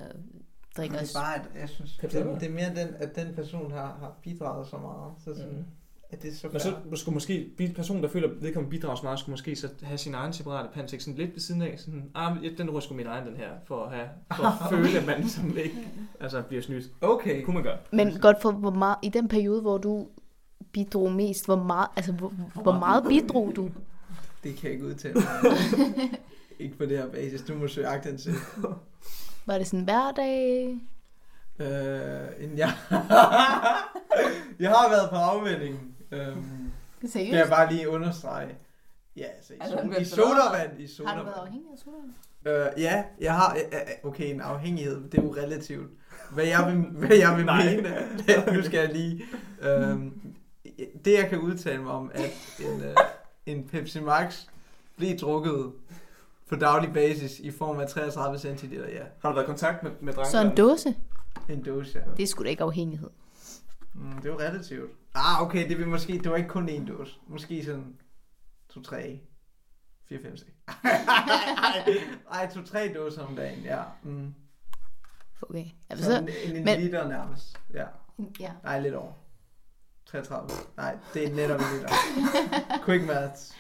drikker... 0.76 0.98
Det 0.98 1.14
er 1.14 1.20
bare, 1.20 1.34
at 1.34 1.60
jeg 1.60 1.68
synes, 1.68 1.96
Pepsi 2.00 2.18
det, 2.18 2.40
det 2.40 2.48
er 2.48 2.52
mere 2.52 2.68
den, 2.68 2.94
at 2.98 3.16
den 3.16 3.34
person 3.34 3.72
har, 3.72 3.96
har 4.00 4.12
bidraget 4.22 4.66
så 4.68 4.76
meget. 4.78 5.12
Så 5.24 5.34
sådan, 5.34 5.52
Mm. 5.56 5.64
At 6.12 6.22
det 6.22 6.30
er 6.30 6.34
så 6.34 6.48
Men 6.52 6.60
så 6.60 6.74
skulle 6.96 7.14
måske, 7.14 7.50
en 7.58 7.74
person, 7.74 8.02
der 8.02 8.08
føler, 8.08 8.28
at 8.28 8.42
vedkommende 8.42 8.70
bidrager 8.70 8.96
så 8.96 9.02
meget, 9.02 9.18
skulle 9.18 9.32
måske 9.32 9.56
så 9.56 9.68
have 9.82 9.98
sin 9.98 10.14
egen 10.14 10.32
separate 10.32 10.68
pansæk 10.74 11.00
sådan 11.00 11.18
lidt 11.18 11.32
ved 11.32 11.40
siden 11.40 11.62
af. 11.62 11.78
Sådan, 11.78 12.10
ah, 12.14 12.44
ja, 12.44 12.48
den 12.58 12.70
ryger 12.70 12.80
sgu 12.80 12.94
min 12.94 13.06
egen, 13.06 13.26
den 13.26 13.36
her, 13.36 13.50
for 13.64 13.84
at, 13.84 13.94
have, 13.94 14.08
for 14.36 14.44
at 14.44 14.52
føle, 14.70 14.98
at 14.98 15.06
man 15.06 15.20
ligesom 15.20 15.56
ikke 15.56 15.88
altså, 16.20 16.42
bliver 16.42 16.62
snydt. 16.62 16.84
Okay. 17.00 17.36
Det 17.36 17.44
kunne 17.44 17.54
man 17.54 17.62
gøre. 17.62 17.78
Men 17.90 18.18
godt 18.20 18.42
for, 18.42 18.52
hvor 18.52 18.70
meget, 18.70 18.96
i 19.02 19.08
den 19.08 19.28
periode, 19.28 19.60
hvor 19.60 19.78
du 19.78 20.08
bidrog 20.72 21.12
mest, 21.12 21.44
hvor 21.44 21.56
meget, 21.56 21.88
altså, 21.96 22.12
hvor, 22.12 22.32
hvor 22.62 22.78
meget 22.78 23.04
bidrog 23.08 23.52
du? 23.56 23.70
Det 24.44 24.56
kan 24.56 24.64
jeg 24.64 24.72
ikke 24.72 24.86
udtale 24.86 25.14
mig. 25.14 25.52
ikke 26.60 26.78
på 26.78 26.86
det 26.86 26.98
her 26.98 27.08
basis. 27.08 27.42
Du 27.42 27.54
må 27.54 27.68
søge 27.68 27.86
agtindsigt. 27.86 28.36
Var 29.46 29.58
det 29.58 29.66
sådan 29.66 29.84
hver 29.84 30.12
dag? 30.12 30.68
Øh, 31.58 32.44
en 32.44 32.58
jeg... 32.58 32.72
jeg 34.60 34.70
har 34.70 34.88
været 34.90 35.10
på 35.10 35.16
afvending. 35.16 35.92
Øhm, 36.12 36.70
Seriøst? 37.06 37.30
kan 37.30 37.38
jeg 37.38 37.48
bare 37.48 37.72
lige 37.72 37.88
understrege. 37.88 38.48
Ja, 39.16 39.24
altså 39.36 39.52
i, 39.54 39.56
Altså, 39.60 39.76
so- 39.78 40.00
i 40.00 40.04
sodavand. 40.04 40.70
I 40.78 40.82
Har 40.82 40.86
du 40.88 40.92
sodavand. 40.94 41.24
været 41.24 41.34
afhængig 41.46 41.68
af 41.72 41.78
sodavand? 41.78 42.12
Øh, 42.76 42.82
ja, 42.82 43.04
jeg 43.20 43.34
har, 43.34 43.56
okay, 44.04 44.34
en 44.34 44.40
afhængighed, 44.40 45.10
det 45.10 45.18
er 45.18 45.22
jo 45.22 45.34
relativt. 45.34 45.90
Hvad 46.32 46.44
jeg 46.44 46.66
vil, 46.66 46.76
hvad 47.06 47.16
jeg 47.16 47.36
vil 47.36 47.44
mene, 47.64 47.94
det, 48.18 48.54
nu 48.54 48.62
skal 48.62 48.78
jeg 48.80 48.92
lige, 48.92 49.24
øhm, 49.62 50.20
det 51.04 51.12
jeg 51.12 51.28
kan 51.28 51.38
udtale 51.38 51.82
mig 51.82 51.92
om, 51.92 52.10
at 52.14 52.30
en, 52.60 52.80
øh, 52.82 52.94
en 53.46 53.68
Pepsi 53.68 54.00
Max 54.00 54.42
bliver 54.96 55.16
drukket 55.18 55.72
på 56.48 56.56
daglig 56.56 56.92
basis 56.92 57.38
i 57.40 57.50
form 57.50 57.80
af 57.80 57.88
33 57.88 58.38
centiliter, 58.38 58.88
ja. 58.88 59.02
Har 59.22 59.28
du 59.28 59.34
været 59.34 59.46
i 59.46 59.46
kontakt 59.46 59.82
med, 59.82 59.90
med 60.00 60.12
Så 60.30 60.40
en 60.40 60.56
dåse? 60.56 60.94
En 61.48 61.62
dåse, 61.62 61.98
ja. 62.06 62.10
Det 62.16 62.22
er 62.22 62.26
sgu 62.26 62.44
da 62.44 62.48
ikke 62.48 62.62
afhængighed. 62.64 63.10
Mm, 63.94 64.12
det 64.12 64.24
er 64.24 64.32
jo 64.32 64.38
relativt. 64.38 64.90
Ah, 65.14 65.42
okay, 65.42 65.68
det, 65.68 65.78
vil 65.78 65.88
måske, 65.88 66.12
det 66.18 66.30
var 66.30 66.36
ikke 66.36 66.48
kun 66.48 66.68
én 66.68 66.86
dåse. 66.88 67.12
Måske 67.26 67.64
sådan 67.64 67.96
2, 68.68 68.82
3, 68.82 69.20
4, 70.08 70.18
5, 70.22 70.36
6. 70.36 70.50
Ej, 72.32 72.50
2, 72.54 72.62
3 72.62 72.92
dåser 72.94 73.22
om 73.26 73.36
dagen, 73.36 73.58
ja. 73.64 73.82
Mm. 74.02 74.34
Okay. 75.42 75.64
Ja, 75.90 75.96
Så 75.96 76.02
så, 76.04 76.18
en, 76.18 76.28
en, 76.50 76.56
en 76.56 76.64
men- 76.64 76.80
liter 76.80 77.08
nærmest, 77.08 77.58
ja. 77.74 77.84
ja. 78.40 78.50
Nej, 78.64 78.80
lidt 78.80 78.94
over. 78.94 79.12
33. 80.06 80.48
Nej, 80.76 80.96
det 81.14 81.28
er 81.28 81.34
netop 81.34 81.60
en 81.60 81.66
liter. 81.76 81.88
Quick 82.86 83.06
maths. 83.06 83.52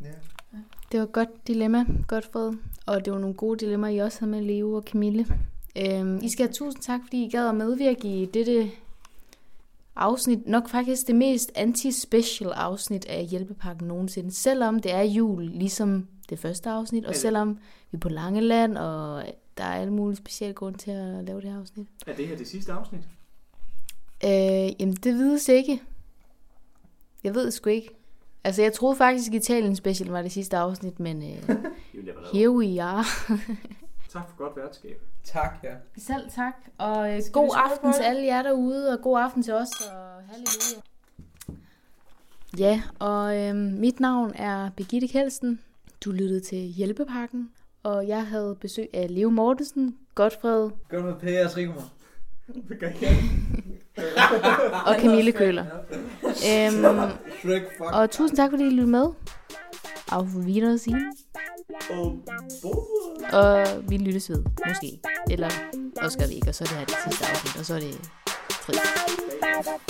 Ja. 0.00 0.12
Det 0.92 1.00
var 1.00 1.06
et 1.06 1.12
godt 1.12 1.46
dilemma, 1.46 1.84
Godfred. 2.08 2.52
Og 2.86 3.04
det 3.04 3.12
var 3.12 3.18
nogle 3.18 3.34
gode 3.36 3.58
dilemmaer, 3.58 3.90
I 3.92 3.98
også 3.98 4.20
havde 4.20 4.30
med 4.30 4.40
Leo 4.42 4.72
og 4.72 4.82
Camille. 4.82 5.26
Øhm, 5.76 6.18
I 6.22 6.28
skal 6.28 6.46
have 6.46 6.52
tusind 6.52 6.82
tak, 6.82 7.00
fordi 7.04 7.24
I 7.24 7.30
gad 7.30 7.48
at 7.48 7.54
medvirke 7.54 8.22
i 8.22 8.26
dette 8.26 8.70
afsnit. 9.96 10.46
Nok 10.46 10.68
faktisk 10.68 11.06
det 11.06 11.16
mest 11.16 11.52
anti-special 11.58 12.50
afsnit 12.50 13.04
af 13.04 13.24
Hjælpepakken 13.24 13.88
nogensinde. 13.88 14.30
Selvom 14.30 14.80
det 14.80 14.92
er 14.92 15.02
jul, 15.02 15.44
ligesom 15.44 16.08
det 16.30 16.38
første 16.38 16.70
afsnit. 16.70 17.04
Og 17.04 17.14
selvom 17.14 17.58
vi 17.90 17.96
er 17.96 18.00
på 18.00 18.08
Langeland, 18.08 18.78
og 18.78 19.24
der 19.56 19.64
er 19.64 19.74
alle 19.80 19.92
mulige 19.92 20.16
specielle 20.16 20.54
grunde 20.54 20.78
til 20.78 20.90
at 20.90 21.24
lave 21.24 21.40
det 21.40 21.50
her 21.50 21.60
afsnit. 21.60 21.86
Er 22.06 22.16
det 22.16 22.28
her 22.28 22.36
det 22.36 22.48
sidste 22.48 22.72
afsnit? 22.72 23.00
Øh, 24.24 24.80
jamen, 24.80 24.94
det 24.94 25.14
vides 25.14 25.48
ikke. 25.48 25.82
Jeg 27.24 27.34
ved 27.34 27.44
det 27.44 27.52
sgu 27.52 27.70
ikke. 27.70 27.90
Altså, 28.44 28.62
jeg 28.62 28.72
troede 28.72 28.96
faktisk, 28.96 29.32
Italien 29.32 29.76
Special 29.76 30.10
var 30.10 30.22
det 30.22 30.32
sidste 30.32 30.56
afsnit, 30.56 31.00
men 31.00 31.22
know. 31.22 31.56
here 32.32 32.50
we 32.50 32.82
are. 32.82 33.04
Tak 34.16 34.28
for 34.28 34.36
godt 34.36 34.56
værtskab. 34.56 35.00
Tak, 35.24 35.54
ja. 35.62 35.74
Selv 35.98 36.30
tak, 36.30 36.54
og 36.78 37.14
øh, 37.14 37.22
god 37.32 37.50
aften 37.56 37.92
til 37.92 38.02
alle 38.02 38.26
jer 38.26 38.42
derude, 38.42 38.92
og 38.92 39.02
god 39.02 39.20
aften 39.20 39.42
til 39.42 39.54
os, 39.54 39.68
og 39.80 40.22
halleluja. 40.28 40.80
Ja, 42.58 42.82
og 42.98 43.36
øh, 43.36 43.54
mit 43.54 44.00
navn 44.00 44.32
er 44.34 44.70
Birgitte 44.76 45.08
Kelsen. 45.08 45.60
Du 46.04 46.10
lyttede 46.10 46.40
til 46.40 46.58
Hjælpepakken, 46.58 47.50
og 47.82 48.08
jeg 48.08 48.26
havde 48.26 48.56
besøg 48.60 48.88
af 48.92 49.14
Leo 49.14 49.30
Mortensen, 49.30 49.96
Godfred 50.14 50.70
Gør 50.88 51.02
med 51.02 51.14
Pæres 51.14 51.56
Rigmor. 51.56 51.92
Og 54.86 55.00
Camille 55.00 55.32
Køler. 55.32 55.64
Øhm, 56.24 56.84
og 57.80 58.10
tusind 58.10 58.36
tak, 58.36 58.50
fordi 58.50 58.66
I 58.66 58.70
lyttede 58.70 58.90
med. 58.90 59.06
Auf 60.12 60.36
Wiedersehen. 60.36 61.12
Og 61.90 62.22
og 63.32 63.66
vi 63.90 63.96
lyttes 63.96 64.30
ved, 64.30 64.44
måske. 64.68 65.00
Eller 65.30 65.50
også 66.02 66.18
gør 66.18 66.26
vi 66.26 66.34
ikke, 66.34 66.48
og 66.48 66.54
så 66.54 66.64
er 66.64 66.68
det 66.68 66.76
her 66.76 66.84
det 66.84 66.94
sidste 67.04 67.24
afsnit, 67.30 67.56
og 67.60 67.64
så 67.66 67.74
er 67.74 67.80
det 67.80 68.10
trist. 68.62 68.80
Farvel! 69.42 69.80